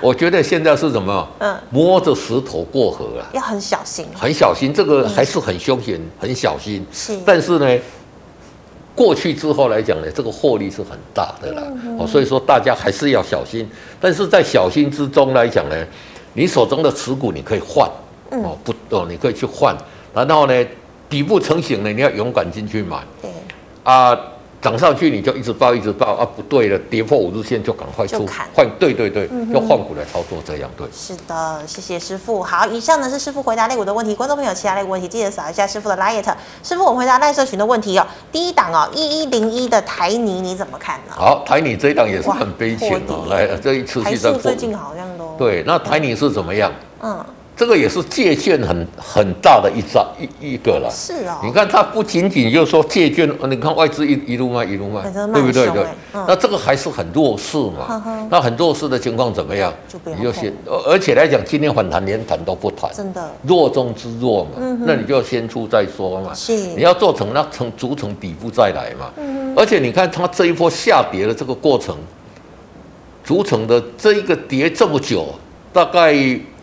[0.00, 1.28] 我觉得现在是什么？
[1.40, 6.86] 嗯，摸着石头过河啊，要很小心，很小心，这个还是很凶险，很小心。
[6.92, 7.78] 是，但是呢，
[8.94, 11.64] 过去之后来讲呢，这个获利是很大的啦。
[11.98, 13.68] 哦，所以说大家还是要小心。
[14.00, 15.76] 但是在小心之中来讲呢，
[16.34, 17.90] 你手中的持股你可以换，
[18.30, 19.76] 哦不哦，你可以去换。
[20.14, 20.64] 然后呢，
[21.12, 22.96] 底部成型了，你要勇敢进去买。
[23.20, 23.30] 对
[23.84, 24.18] 啊。
[24.62, 30.86] 涨上去你就一直抱一直抱啊，不对了，跌破五日线就赶快出换，对对对，要换股来操作，这样对。
[30.92, 32.40] 是的，谢谢师傅。
[32.40, 36.32] 好，以上呢是师傅回答类股的问题，观众朋友其他类股问题记得扫一下师傅的 liet。
[36.62, 38.06] 师傅，我回答赖社群的问题哦。
[38.30, 41.12] 第一档哦，一一零一的台泥你怎么看呢？
[41.16, 46.72] 好，台泥这一档也是很悲情哦，来这一次台塑最近好像都对，那台泥是怎么样？
[47.02, 47.18] 嗯。
[47.62, 51.46] 这个也是借券很很大的一张一一个了，是啊、哦。
[51.46, 55.00] 你看它不仅仅就是说借券，你看外资一一路卖一路卖，
[55.32, 55.70] 对不对？
[55.70, 57.86] 对，嗯、那这个还是很弱势嘛。
[57.86, 59.72] 呵呵那很弱势的情况怎么样？
[59.86, 64.50] 就不要你就先，而且来讲，今天反弹连弹都不弹，真的弱中之弱嘛。
[64.58, 66.34] 嗯、那你就先出再说嘛。
[66.34, 66.52] 是。
[66.74, 69.12] 你要做成那成逐成底部再来嘛。
[69.18, 71.96] 嗯、而且你看它这一波下跌的这个过程，
[73.22, 75.28] 组成的这一个跌这么久，
[75.72, 76.12] 大概。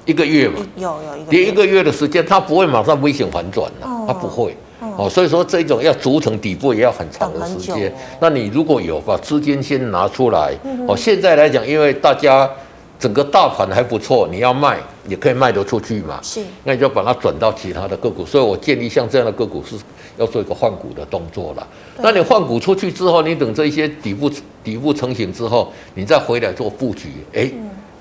[0.09, 4.57] 一个月嘛，有有一个跌一个月的时间，它不会马上危险反转的，它不会
[4.97, 7.93] 哦，所以说这种要逐层底部也要很长的时间。
[8.19, 10.51] 那你如果有把资金先拿出来
[10.87, 12.49] 哦，现在来讲，因为大家
[12.97, 18.25] 整个大盘还不错，你要卖也可以卖得出去嘛，是，那你就把它转到其他的个股。
[18.25, 19.75] 所以我建议像这样的个股是
[20.17, 21.67] 要做一个换股的动作了。
[22.01, 24.31] 那你换股出去之后，你等这些底部
[24.63, 27.51] 底部成型之后，你再回来做布局，哎。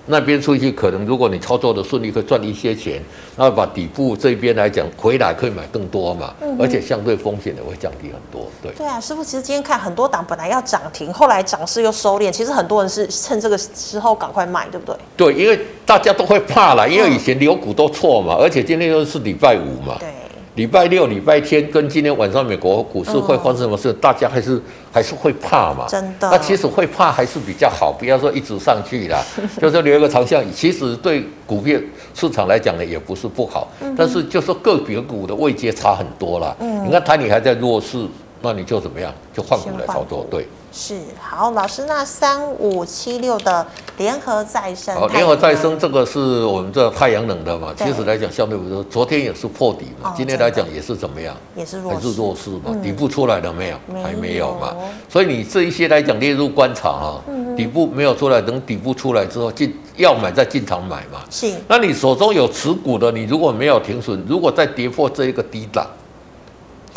[0.09, 3.01] 那边出去，可能如果你操作的顺利，可以赚一些钱，
[3.37, 8.51] 然后把底部这边来讲回来可以买更多嘛，嗯、而且相对风险也会降低很多。
[8.63, 14.97] 对对啊，师傅，其实今天看很多档本来要涨停，后来涨势又收敛，其实很多人是趁这个时候赶快卖，对不对？
[15.17, 19.97] 对，因为大家都会怕了，因为以前牛股都错嘛，而且今天又是礼拜五嘛。
[20.01, 20.09] 对。
[20.59, 23.93] 礼拜六、礼拜天跟今天晚上美国股市会发生什么事？
[23.93, 25.87] 大家还是还是会怕嘛？
[25.89, 26.29] 真的。
[26.33, 29.25] 那其实会怕还是比较好，不要说一直上去了，
[29.63, 30.45] 就是留一个长线。
[30.53, 31.79] 其实对股票
[32.13, 33.69] 市场来讲呢，也不是不好。
[33.97, 36.57] 但是就是个别股的位阶差很多了。
[36.59, 36.85] 嗯。
[36.85, 37.97] 你看台你还在弱势，
[38.41, 39.13] 那你就怎么样？
[39.33, 40.47] 就换股来操作，对。
[40.71, 47.73] 是好，老师，那三五七六的联合再生，好，联合再生这个是我们这太阳能的嘛？
[47.75, 51.35] 其实来讲，相对不说，昨天也是破底嘛，今天来讲也是怎么样？
[51.57, 52.77] 也是弱，还是弱势嘛？
[52.83, 54.03] 底部出来了没有？
[54.03, 54.75] 还没有嘛？
[55.09, 57.23] 所以你这一些来讲列入观察哈，
[57.57, 61.21] 底部没有出来，等底部出来之后进要买再进场买嘛。
[61.31, 65.87] 是，那你手中有持股的，你如果没有停损，如果再跌破这一个低档。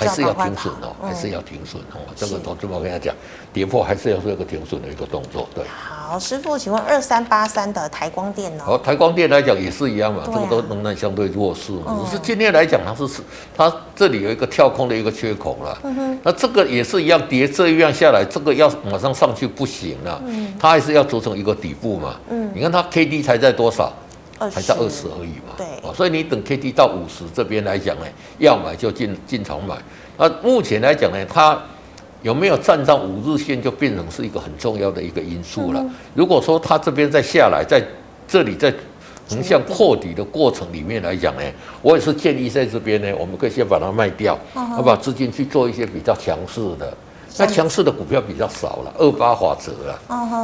[0.02, 2.00] 还是要停损哦，还是要停损哦。
[2.16, 3.14] 这个投资我跟他讲，
[3.54, 5.48] 跌破还是要做一个停损的一个动作。
[5.54, 8.64] 对，好，师傅，请问二三八三的台光电呢？
[8.66, 12.00] 好，台光电来讲也是一样嘛，这个都能量相对弱势嘛。
[12.04, 13.22] 只是今天来讲，它是
[13.56, 15.78] 它这里有一个跳空的一个缺口了。
[16.24, 20.22] 那这个也是一样，跌这一样下来，这个要马上上去不行了。
[20.60, 22.16] 它还是要组成一个底部嘛。
[22.30, 23.94] 嗯你看它 K D 才在多少？
[24.50, 28.06] 还在二十而已嘛，对，所以你等 K D 到五十这边来讲呢，
[28.40, 29.76] 要买就进进场买。
[30.18, 31.60] 那目前来讲呢，它
[32.24, 35.86] 有没有站上五日线，就变成是一个很重要的一个因素了。
[36.16, 37.84] 如果说它这边再下来，在
[38.28, 38.74] 这里在
[39.30, 41.42] 横向破底的过程里面来讲呢，
[41.82, 44.38] 我也是建议在这边呢，我们可以先把它卖掉，
[44.78, 46.92] 我把资金去做一些比较强势的。
[47.38, 50.00] 那强势的股票比较少了，二八法则了，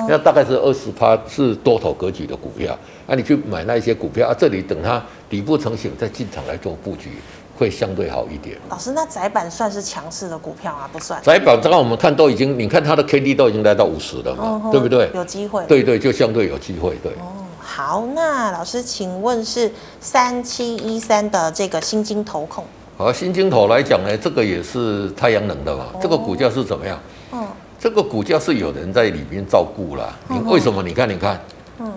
[0.07, 7.11] 那大概是二十趴是多头格局的股票，那你去买那一些股票啊，这里等它底部成型再进场来做布局，
[7.57, 8.57] 会相对好一点。
[8.69, 10.89] 老师，那窄板算是强势的股票啊？
[10.91, 11.21] 不算。
[11.21, 15.11] 窄板刚刚我们看都已经，你看它的 K D 都已经来到五十了嘛，对不对？
[15.13, 15.65] 有机会。
[15.67, 17.11] 对对，就相对有机会，对。
[17.13, 22.63] 哦，好，那老师，请问是三七一三的这个新金投控？
[22.97, 25.85] 好，新晶头来讲呢，这个也是太阳能的嘛。
[26.01, 26.99] 这个股价是怎么样？
[27.31, 27.45] 嗯，
[27.79, 30.11] 这个股价是有人在里面照顾了。
[30.27, 30.81] 你为什么？
[30.81, 31.39] 你看，你看，
[31.77, 31.93] 嗯，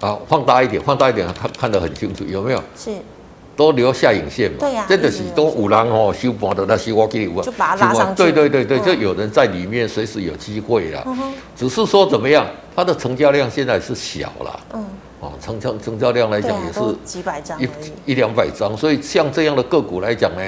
[0.00, 2.60] 好，放大一点，放大一点，看看得很清楚，有没有？
[2.76, 2.90] 是，
[3.54, 4.56] 都留下影线嘛。
[4.58, 8.20] 对呀，真的是都五郎哦，修博的那些我给你，就把它拉上去。
[8.20, 11.06] 对对对对，就有人在里面，随时有机会了。
[11.54, 14.60] 只是说怎么样，它的成交量现在是小了。
[14.74, 14.84] 嗯。
[15.20, 17.68] 哦，成交成交量来讲也是几百张，一
[18.06, 20.42] 一两百张，所以像这样的个股来讲呢，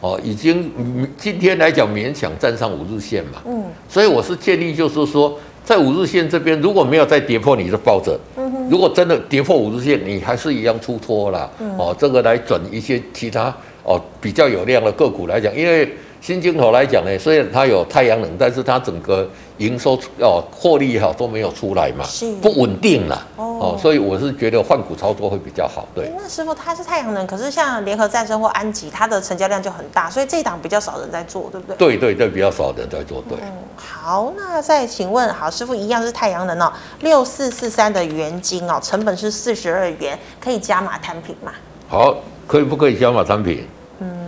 [0.00, 0.70] 哦，已经
[1.18, 3.42] 今天来讲勉强站上五日线嘛。
[3.44, 8.18] 嗯，所以我是建议就是说，在五日线这边如果没有再跌破，你就抱着。
[8.36, 8.68] 嗯。
[8.70, 11.50] 如果真的跌破五日线，你还是一样出脱了。
[11.58, 11.76] 嗯。
[11.76, 15.88] 哦，这个来转一些其他哦比较有量的个股来讲，因为。
[16.22, 22.04] 新晶头来讲呢，虽然它有太阳能，但是它整个营收哦获利也好都没有出来嘛，
[22.40, 25.84] 不稳定啦哦，所以我是觉得换股操作会比较好。
[25.92, 31.76] 对，那师傅它是太阳能，可是像联合再生或安吉，它的成交量就很大，所以这一档比较少人在做，对不对？
[31.76, 33.20] 对对对，比较少人在做。
[33.28, 41.50] 对，嗯，好，那再请问，好师傅一样是太阳能哦，六四四三的原金哦，成本是四十二元，可以加码摊平吗？
[41.88, 42.14] 好，
[42.46, 43.66] 可以不可以加码摊平？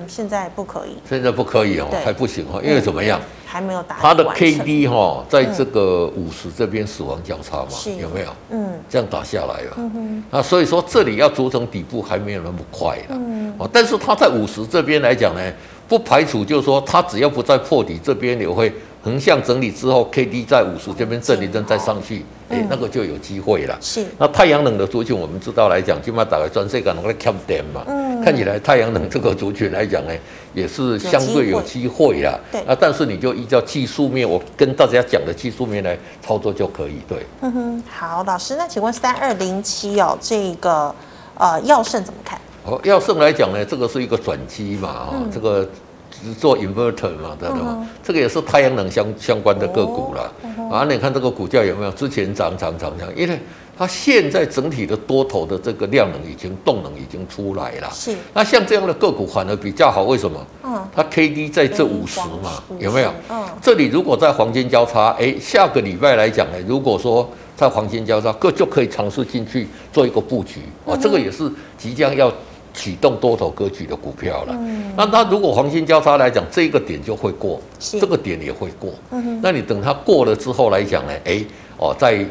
[0.06, 3.20] 现在不可以，现在不可以哦，还不行哦，因为怎么样？
[3.46, 3.96] 还没有打。
[4.00, 8.28] 它的 K D 哈，在这个五十这边死亡交叉嘛，有没有？
[8.50, 9.74] 嗯，这样打下来了。
[9.76, 10.24] 嗯哼。
[10.30, 13.10] 那所以说这里要组成底部还没有那么快了。
[13.10, 13.54] 嗯。
[13.58, 15.52] 哦，但是它在五十这边来讲呢，
[15.86, 18.72] 不排除就是说它只要不在破底，这边也会。
[19.04, 23.78] 横向整理之后，K D 在五十这边震一震再上去，哎、欸，那个就有机会了。
[23.80, 24.04] 是。
[24.18, 27.82] 那太阳能的族群，我们知道来讲，起码打个专税港能够看点嘛。
[27.86, 28.22] 嗯。
[28.22, 30.12] 看起来太阳能这个族群来讲呢，
[30.52, 32.38] 也是相对有机会啦。
[32.52, 32.60] 对。
[32.62, 37.00] 啊，但是你就依照技术面，我跟大家讲的技术面来操作就可以。
[37.08, 37.24] 对。
[37.40, 37.82] 嗯哼。
[37.90, 40.94] 好，老师，那请问三二零七哦，这个
[41.38, 42.38] 呃耀盛怎么看？
[42.64, 45.68] 哦，耀盛来讲呢，这个是一个转机嘛，啊、嗯，这个。
[46.24, 47.58] 只是做 inverter 嘛，对吧？
[47.60, 50.32] 嗯、这个也是太阳能相相关的个股了。
[50.70, 53.06] 哦、啊，你看这个股价有没有之前涨涨涨涨？
[53.14, 53.38] 因为
[53.76, 57.90] 它现在整体的多头的这个量能已经动能已经出来了。
[57.92, 58.16] 是。
[58.32, 60.46] 那像这样的个股反而比较好，为什么？
[60.62, 60.82] 嗯。
[60.96, 63.12] 它 K D 在这五十嘛，有没有？
[63.28, 63.44] 嗯。
[63.60, 70.60] 这里如果在黄金交叉，哎，下个礼拜来讲呢，如果说在黄金交叉，各就可以尝试进去做一个布局。
[70.86, 72.32] 啊，这个也是即将要。
[72.74, 78.90] 启动多头格局的股票了，嗯、那它如果黄金交叉来讲，这个点就会过，是这个点也会过。
[79.12, 81.12] 嗯、哼那你等它过了之后来讲呢？
[81.24, 81.44] 哎，
[81.78, 82.26] 哦，在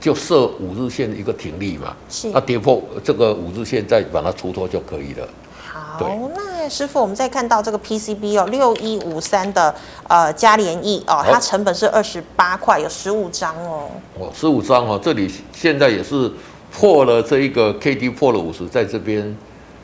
[0.00, 5.28] 就设五日线一个停利嘛，是，那跌破这个五日线再把它出脱就可以了。
[5.60, 6.00] 好，
[6.34, 9.74] 那师傅，我们再看到这个 PCB 哦，六一五三的
[10.08, 13.90] 呃嘉联益哦，它成本是二十八块，有十五张哦。
[14.18, 16.32] 哦，十五张哦，这里现在也是
[16.72, 19.36] 破了这一个 K D 破了五十，在这边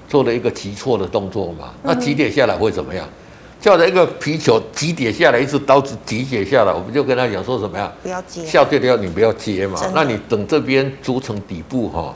[0.09, 1.73] 做了一个急挫的动作嘛。
[1.83, 3.07] 那急跌下来会怎么样？
[3.61, 7.93] 叫着一个皮球急跌下来，一只刀子急跌下来，我们就跟他讲说什么呀？
[8.01, 9.81] 不要接，下跌的要你不要接嘛。
[9.93, 12.15] 那你等这边筑成底部哈。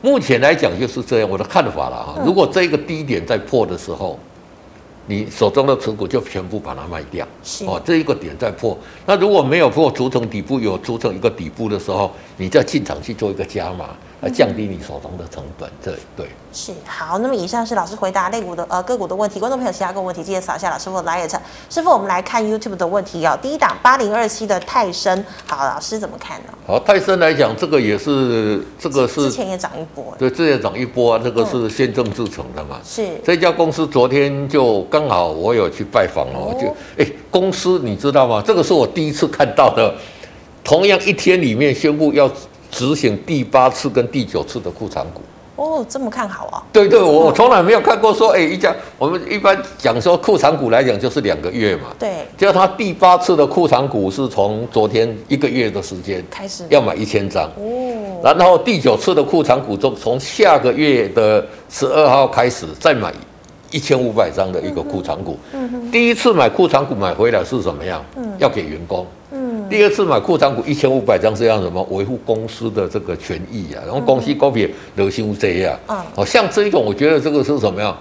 [0.00, 2.22] 目前来讲就是这样，我的看法了哈。
[2.24, 4.16] 如果这个低点在破的时候，
[5.06, 7.26] 你手中的持股就全部把它卖掉。
[7.42, 13.86] 是哦，这一个点在破，那如果没有破，组成底部有组成一个底部的时候，你再进场去做一个加码。
[14.26, 17.18] 来降低你手中的成本，对对是好。
[17.18, 21.30] 那么以上是老师回答类股的呃个股的问题，观众朋友其他个问题记得扫一下老师傅的 LINE。
[21.70, 23.38] 师傅，我们来看 YouTube 的问题哦。
[23.40, 26.52] 第一档八零二七的泰森，好，老师怎么看呢？
[26.66, 32.80] 好，泰森来讲，这个也是这个是之前也涨一波，对，之前涨一波啊，这个是先正制成的嘛。
[32.84, 36.66] 是这家公司昨天就刚好我有去拜访了，哦、就
[37.00, 38.42] 哎，公司你知道吗？
[38.44, 39.94] 这个是我第一次看到的，
[40.64, 42.28] 同样一天里面宣布要。
[42.76, 45.22] 执行第八次跟第九次的库藏股
[45.56, 46.62] 哦，这么看好啊？
[46.70, 56.64] 对对，我从来没有看过说，哎，一家我们一般讲说库藏股来讲就是两个月嘛，对，就他第八次的库藏股是从昨天一个月的时间开始。
[56.68, 57.44] 要买一千张。
[57.56, 63.10] 哦，然后第九次的库藏股从从下个月的十二号开始再买
[63.70, 68.04] 一千五百张的一个库藏股，嗯哼，第一次买库藏股买回来是什么样？
[68.16, 69.06] 嗯，要给员工。
[69.68, 71.82] 第二次买库藏股一千五百张是要什么？
[71.90, 75.78] 维护公司的这个权益啊，然后公司股票流行这样。
[75.88, 77.96] 嗯，哦，像这一种，我觉得这个是什么样？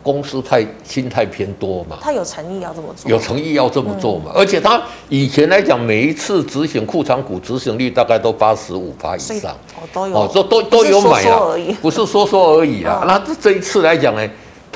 [0.00, 1.98] 公司太心态偏多嘛。
[2.00, 3.10] 他有诚意要这么做。
[3.10, 4.26] 有诚意要这么做嘛？
[4.28, 9.50] 嗯、而且他以前来讲，每一次执行库藏股执行率大概都八十五趴以上。
[9.76, 10.16] 哦，都有。
[10.16, 11.40] 哦，都都都有买啊，
[11.82, 13.04] 不是说说而已啊。
[13.06, 14.26] 那这这一次来讲呢？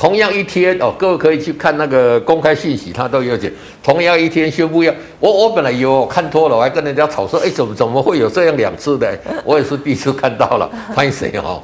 [0.02, 3.52] 同样一天哦，各位可以去看那个公开信息，他都有写。
[3.84, 9.16] 同样一天宣布要我，我本来有看错了，我还跟人家吵说，哎，怎么怎么会有这样两次的？
[9.44, 11.62] 我也是第一次看到了，欢迎谁哦？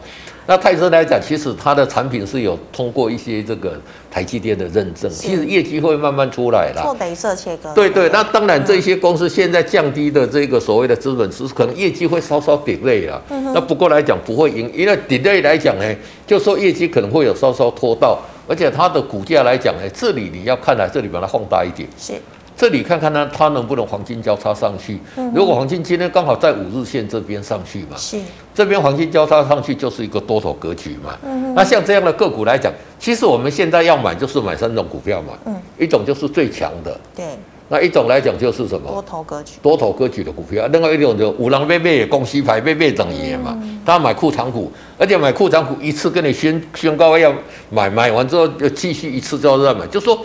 [0.48, 3.78] 那泰森来讲，其实它的产品是有通过一些这个
[4.10, 6.80] 台积电的认证，其实业绩会慢慢出来了。
[6.82, 7.70] 做镭射切割。
[7.74, 13.22] 对对，那当然这些公司现在降低的这个所谓的资本池，可能业绩会稍稍 delay 了。
[13.28, 15.84] 那不过来讲不会赢，因为 delay 来讲呢。
[16.26, 22.14] 就说业绩可能会有稍稍拖到，而且它的股价来讲呢，这里你要看来这里把它放大一点，是
[22.56, 24.98] 这里看看呢，它能不能黄金交叉上去？
[25.34, 28.18] 如果黄金今天刚好在五日线这边上去嘛，是
[28.58, 31.16] 这边黄金交叉上去就是一个多头格局嘛。
[31.54, 37.24] 那像这样的个股来讲，其实我们现在要买就是买三种股票嘛，嗯，一种就是最强的，对。
[37.68, 38.90] 那一种来讲就是什么？
[38.90, 40.66] 多头格局，多头格局的股票。
[40.72, 47.32] 另外一种就五郎背背公司牌背背等爷嘛，他买库藏股，而且买库藏股一次跟你宣宣告要
[47.70, 50.18] 买，买完之后又继续一次之后再买，就说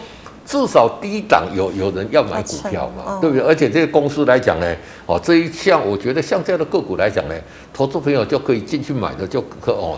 [0.46, 3.46] 至少低档有有人要买股票嘛，对不对？
[3.46, 4.76] 而且这个公司来讲呢，
[5.06, 7.36] 哦这一项我觉得像这样的个股来讲呢，
[7.74, 9.98] 投资朋友就可以进去买的就可哦。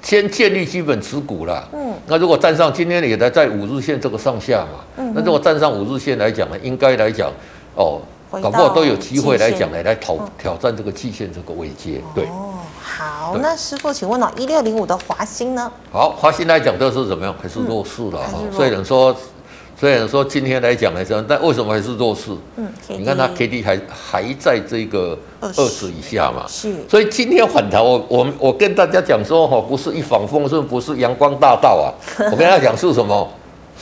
[0.00, 7.30] 先建立基本持股了，嗯，那如果站上今天也在在五日线这个上下嘛，嗯，那如果站上五日线来讲呢，应该来讲，
[7.74, 12.24] 哦，搞不好都有机会来讲呢来挑挑战这个季线这个位阶，对。
[12.26, 15.72] 哦，好，那师傅，请问哦，一六零五的华新呢？
[15.90, 17.34] 好，华新来讲都是怎么样？
[17.42, 19.16] 还是弱势了哈，所以人说。
[19.78, 22.30] 虽然说今天来讲来讲，但为什么还是弱势？
[22.56, 26.44] 嗯，你看它 K D 还还在这个二十以下嘛？
[26.48, 26.72] 是。
[26.88, 31.90] 所以今天反弹，我我我跟大家讲说哈，不是一帆风顺，不是阳光大道啊。
[32.30, 33.28] 我跟大家讲是什么？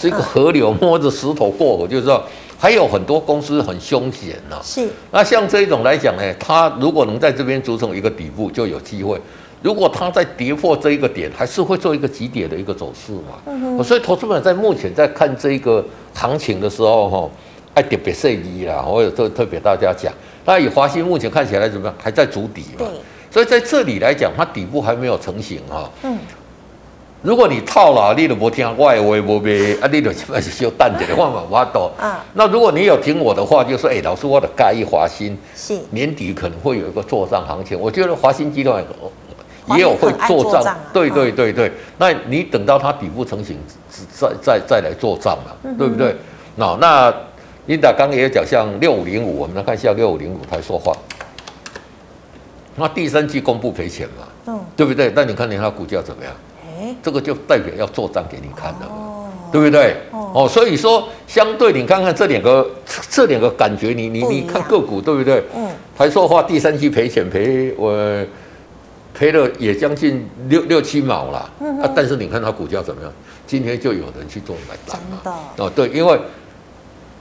[0.00, 2.24] 是一个河流，摸着石头过河，就是说
[2.58, 4.58] 还有很多公司很凶险呐。
[4.64, 4.88] 是。
[5.10, 9.20] 那像这一种来讲呢，它如果能在这边组成一个底部，就有机会。
[9.62, 13.38] 如果它在跌破这一个点，还是会做一个急跌的一个走势嘛。
[13.46, 13.82] 嗯。
[13.84, 17.30] 所以投资者在目前在看这个行情的时候，哈，
[17.74, 18.84] 爱特别适宜啦。
[18.86, 20.12] 我有特特别大家讲，
[20.44, 21.94] 那以华新目前看起来怎么样？
[21.96, 22.78] 还在筑底嘛。
[22.78, 22.88] 对。
[23.30, 25.88] 所以在这里来讲，它底部还没有成型哈。
[26.02, 26.18] 嗯。
[27.22, 31.88] 如果你套了，你都不听我的话，不卖，啊，你就基本是修淡点的话嘛，我懂。
[32.02, 32.12] 嗯。
[32.34, 37.78] 那如果你有听我的话，就说，哎，老师，我的盖一华新，是年底可能会有一个做账行情。
[37.78, 38.84] 我觉得华新集团。
[39.68, 43.56] 也有会做账，啊、对对对对，那你等到它底部成型，
[44.10, 46.16] 再再再来做账嘛，嗯、对不对？
[46.56, 47.14] 那那
[47.66, 50.92] 英达刚刚也讲，像六五零五，我们来看一下六五零五台说话，
[52.74, 55.12] 那第三季公布赔钱嘛，嗯，对不对？
[55.14, 56.32] 那你看你它股价怎么样？
[56.80, 59.96] 欸、这个就代表要做账给你看的嘛，哦、对不对？
[60.10, 62.68] 哦，哦，所以说相对你看看这两个
[63.08, 65.42] 这两个感觉你，你你你看个股对不对？
[65.54, 65.68] 嗯。
[65.96, 67.92] 台塑化第三季赔钱赔我
[69.14, 71.90] 赔了也将近六六七毛了，嗯、啊！
[71.94, 73.12] 但是你看它股价怎么样？
[73.46, 75.38] 今天就有人去做买单嘛？
[75.58, 76.18] 哦，对，因为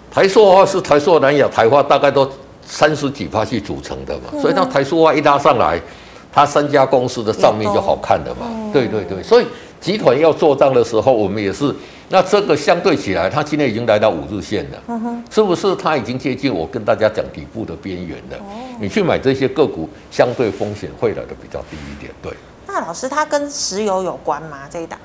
[0.10, 2.30] 台塑化是台塑、南亚、台化大概都
[2.66, 5.82] 三十几趴去组成的嘛，嗯、所以当台塑化一拉上来，
[6.32, 8.48] 它三家公司的账面就好看的嘛。
[8.50, 9.46] 嗯、对对对，所以
[9.80, 11.74] 集团要做账的时候，我们也是。
[12.12, 15.74] 那这个相对起来，它今天已经来到五日线了，嗯、是不是？
[15.78, 18.38] 它已经接近我跟大家讲底部的边缘了。
[18.38, 18.52] 哦、
[18.82, 22.12] 你去买这些个股，相对风险会来的比较低一点。
[22.22, 22.34] 对。
[22.68, 24.60] 那老师，它跟石油有关吗？
[24.70, 25.00] 这一档？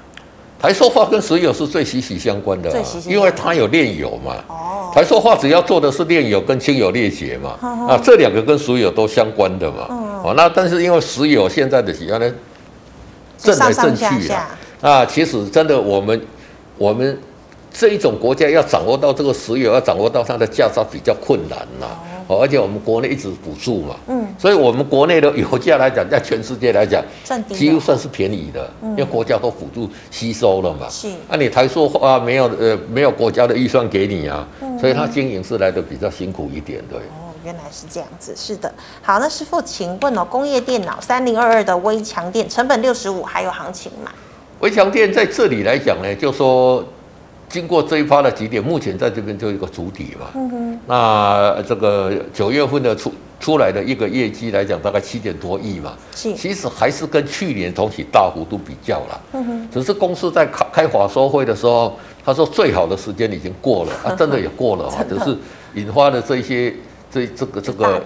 [0.59, 4.35] 台塑化跟石油是最息息相关的，啊，因为它有炼油嘛。
[4.49, 4.91] 哦。
[4.93, 9.87] 台塑化只要做的是炼油跟清油裂解嘛，嗯、啊，这两个跟石油都相关的嘛。
[9.91, 10.23] 嗯。
[10.25, 12.35] 哦，那但是因为石油现在的几样呢，
[13.39, 14.49] 震来震去啊，
[14.81, 16.21] 啊，其实真的我们。
[16.79, 17.19] 我们
[17.73, 21.87] 这一种国家要掌握到这个石油，要掌握到它的价差比较困难呐。
[22.29, 27.01] 哦，而且我们国内一直补助嘛，嗯，所以我们国内的油价来讲，在全世界来讲，
[27.55, 30.89] 几乎算是便宜的，因为国家都辅助吸收了嘛。
[30.91, 34.45] 是，那你台塑啊，没有呃，没有国家的预算给你啊，
[34.81, 36.99] 所以它经营是来的比较辛苦一点，对。
[36.99, 38.75] 哦，原来是这样子，是的。
[39.01, 44.11] 好，那师傅，请问哦，工业电脑三零二二的微强电，成本六十五，还有行情吗？
[44.61, 46.85] 威强电在这里来讲呢，就说
[47.49, 50.27] 经过这一波的几点，目前在这边就一个主底嘛。
[50.35, 50.81] 嗯哼。
[50.87, 55.93] 那这个九月份的出出来的一个业绩来讲，大概七点多亿嘛。
[56.15, 56.35] 是。
[56.35, 59.21] 其实还是跟去年同期大幅度比较了。
[59.35, 59.69] 嗯哼。
[59.71, 65.37] 只是公司在开开法说会的时候，他说最好的时间已经过了啊，真的也过了哈，只是
[65.75, 66.75] 引发了这些
[67.11, 68.03] 这这个这个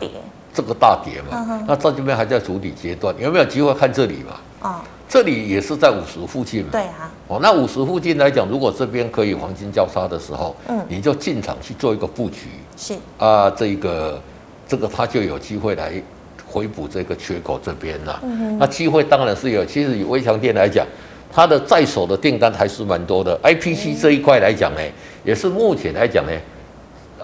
[0.53, 1.65] 这个大跌嘛。
[1.67, 4.69] 那在这边还在主底阶段，有没有机会看这里嘛？
[4.69, 4.85] 啊。
[5.11, 6.69] 这里也是在五十附近嘛？
[6.71, 7.11] 对啊。
[7.27, 12.47] 哦，那五十附近来讲，如果这边可以黄金交叉的时候，嗯，你就进场去做一个布局。
[12.77, 12.95] 是。
[13.19, 14.23] 啊，这个
[14.69, 16.01] 这个它就有机会来
[16.47, 18.21] 回补这个缺口这边了。
[18.23, 18.59] 嗯哼。
[18.59, 19.65] 那机会当然是有。
[19.65, 20.87] 其实以微强电来讲，
[21.33, 23.37] 它的在手的订单还是蛮多的。
[23.43, 24.81] IPC 这一块来讲呢，
[25.25, 26.31] 也是目前来讲呢，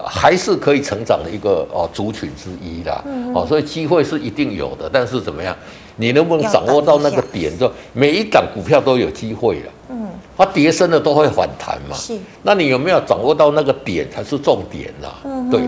[0.05, 3.01] 还是可以成长的一个哦族群之一啦。
[3.05, 3.33] 嗯。
[3.33, 5.55] 哦，所以机会是一定有的，但是怎么样？
[5.97, 7.55] 你能不能掌握到那个点？
[7.59, 9.71] 就每一档股票都有机会了。
[9.89, 11.95] 嗯，它跌深了都会反弹嘛。
[11.95, 12.17] 是。
[12.43, 15.07] 那你有没有掌握到那个点才是重点呐？
[15.23, 15.61] 嗯，对。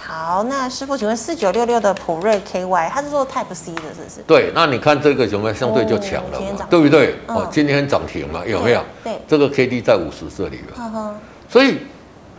[0.00, 4.22] 好，那师傅，请问四九六六的普瑞 KY，它是做 Type C 的，是不是？
[4.26, 6.66] 对，那你看这个有没有相对就强了嘛？
[6.70, 7.14] 对不对？
[7.26, 8.80] 哦，今天涨停嘛，有没有？
[9.04, 9.12] 对。
[9.28, 11.14] 这个 K D 在五十这里嘛。
[11.46, 11.76] 所以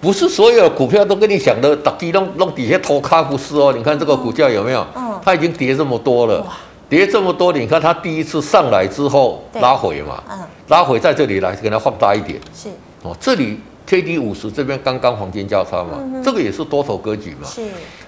[0.01, 3.71] 不是所有的股票都跟你想的，打低弄弄底下偷卡不是哦。
[3.75, 4.83] 你看这个股价有没有？
[4.95, 5.19] 嗯。
[5.23, 6.43] 它已经跌这么多了。
[6.89, 12.67] 跌这么多，你看它第一次上来之后拉回嘛，嗯，拉回在这里来给它放大一点，是。
[13.03, 17.61] 哦，这里 K D 五十这边刚刚黄金交叉嘛，嗯、这个也是多头格局嘛，是，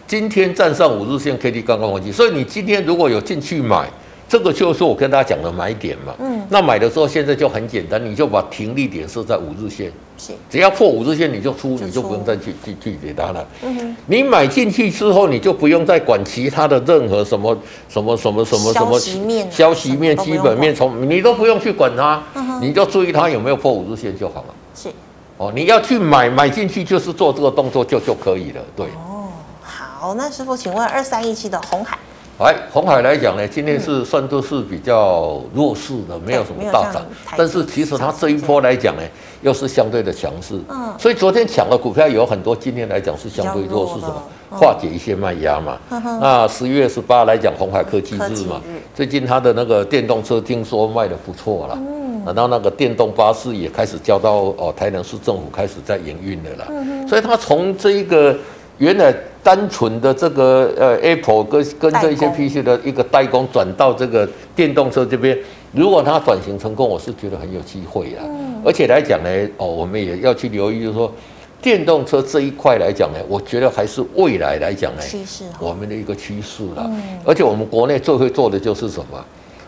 [0.07, 3.87] 今天站上五日线 K D 刚刚黄金，所以你今天如果有进去买。
[4.31, 11.83] 这个就是我跟大家讲的买点嘛，嗯，那买的时候现在就很简单，你就把停利点设在五日线，是，只要破五日线你就出，就出。
[11.83, 17.57] 你就不用再去去去给它了，嗯哼，你买进去之后你就不用再管其他的任何什么
[17.89, 24.87] 什么什么什么什么消息面、啊、消息面基本面从你都不用去管它，嗯、你就注意它有没有破五日线就好了，是，
[25.35, 29.27] 哦，你要去买买进去就是做这个动作就就可以了，对，哦，
[29.61, 31.99] 好，那师傅请问二三一七的红海。
[32.41, 37.05] 哎，红海来讲呢，今天是算都是比较弱势的，没有什么大涨。
[37.37, 39.01] 但是其实它这一波来讲呢，
[39.43, 40.59] 又是相对的强势。
[40.67, 40.91] 嗯。
[40.97, 45.77] 所以昨天抢的股票有很多，今天来讲是相对弱势，什么化解一些卖压嘛。
[46.19, 48.59] 那十一月十八来讲，鸿海科技日嘛，
[48.95, 51.77] 最近它的那个电动车听说卖得不错了。
[51.77, 52.23] 嗯。
[52.25, 56.65] 然后那个电动巴士也开始交到哦，台南市政府开始在营运的了。
[56.69, 57.07] 嗯。
[57.07, 58.35] 所以它从这一个。
[58.81, 59.13] 原来
[59.43, 65.37] 单纯的这个呃 Apple 跟跟这些 PC 的一个代工转到这个电动车这边，
[65.71, 68.25] 如果它转型成功，我是觉得很有机会啊。
[68.25, 71.13] 嗯、而且来讲呢，哦，我们也要去留意，就是说
[71.61, 76.83] 电动车这一块来讲呢，我觉得还是未来来讲呢，趋势我们的一个趋势了。
[76.89, 79.23] 嗯、而且我们国内最会做的就是什么？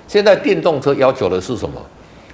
[0.08, 1.80] 现在电动车要求的是什么？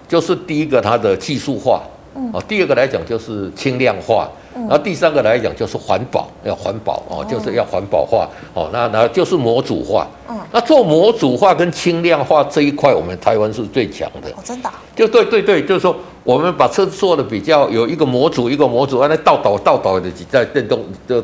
[0.07, 1.83] 就是第一个它的技术化，
[2.15, 4.29] 嗯，哦，第二个来讲就是轻量化。
[4.53, 8.69] 然后第三个来讲就是环保，要环保哦，就是要环保化哦。
[8.73, 10.07] 那那就是模组化。
[10.27, 10.37] 嗯。
[10.51, 14.29] 那做模组化跟轻量化这一块，我们台湾是最强的。
[14.31, 14.69] 哦，真的。
[14.95, 21.23] 就对对对，就是说我们把车做的比较有一个模组一个模组，那倒倒倒倒的几在电动的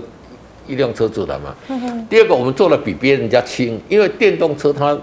[0.67, 1.55] 一辆车子的嘛。
[2.09, 4.97] 第二个，我们做的比别人家轻，因为电动车它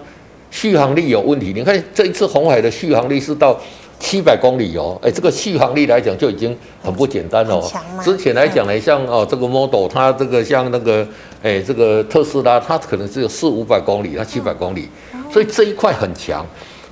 [0.51, 1.53] 续航力有问题。
[1.55, 3.59] 你看这一次红海的续航力是到。
[4.03, 7.73] 七百公里哦，哎，这个续航力来讲就已经很不简单了哦。
[8.03, 11.07] 之前来讲呢，像哦这个 Model，它这个像那个
[11.41, 14.89] 哎这个特斯拉，它可能只有四五百公里，它七百公里，
[15.33, 16.45] 所以这一块很强。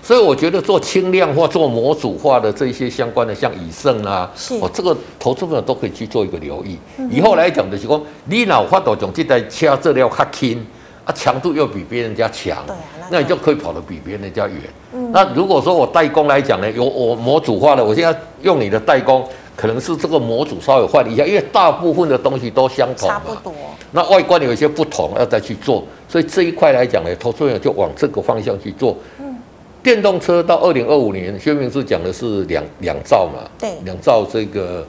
[0.03, 6.79] 所以我觉得做轻量化、做模组化的这一些相关的，像以盛啊，是哦，这个投资朋友都可以去做一个留意。
[6.97, 10.67] 嗯、以后来讲的是讲，你脑发到总这台车质量较轻，
[11.05, 12.75] 啊，强度又比别人家强，那，
[13.11, 14.57] 那你就可以跑得比别人家远。
[14.95, 19.25] 嗯，那如果说我代工来讲呢，有我模组化的，我现在用你的代工，
[19.57, 23.53] 可能是这个模组稍微换一下，因为大部分的东西都相同嘛，差不多。
[23.93, 25.85] 那外观有一些不同，要再去做。
[26.09, 28.97] 所以这一块来讲呢，投资人就往这个方向去做。
[29.19, 29.37] 嗯。
[29.83, 33.49] 电动车到二零二五年，薛明志讲的是两两兆嘛？
[33.59, 34.87] 对，两兆这个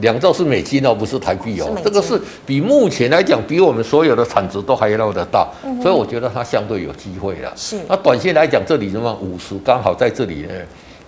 [0.00, 1.70] 两兆是美金哦，不是台币哦。
[1.84, 7.52] 这个是比目前来讲，比我们所有的产值都还要的大，嗯、所以我觉得它相对有机会了。
[7.56, 10.54] 是，那短线来讲，这里什么五十刚好在这里呢。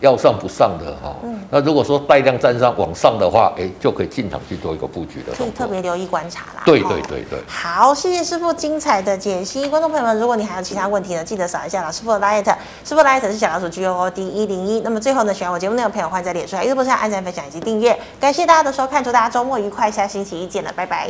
[0.03, 6.63] 要上不上的哈，嗯，那如果说带量站上往上的话，哎，就可以进场去做一个布局的，可以特别留意观察啦。
[6.65, 9.69] 对对对对，好，谢谢师傅精彩的解析。
[9.69, 12.45] 观众朋友们，如果你还有其他问题呢，记得扫一下老师傅的 LINE，
[12.85, 14.81] 师傅的 LINE 是小老鼠 G O O D 一零一。
[14.81, 17.97] 那么最后呢，喜欢我节目内容的朋友，欢迎在脸书、YouTube 上按赞、分享以及订阅。
[18.21, 21.09] 感谢大家的收看，祝大家周末愉快，下星期一见了，拜拜。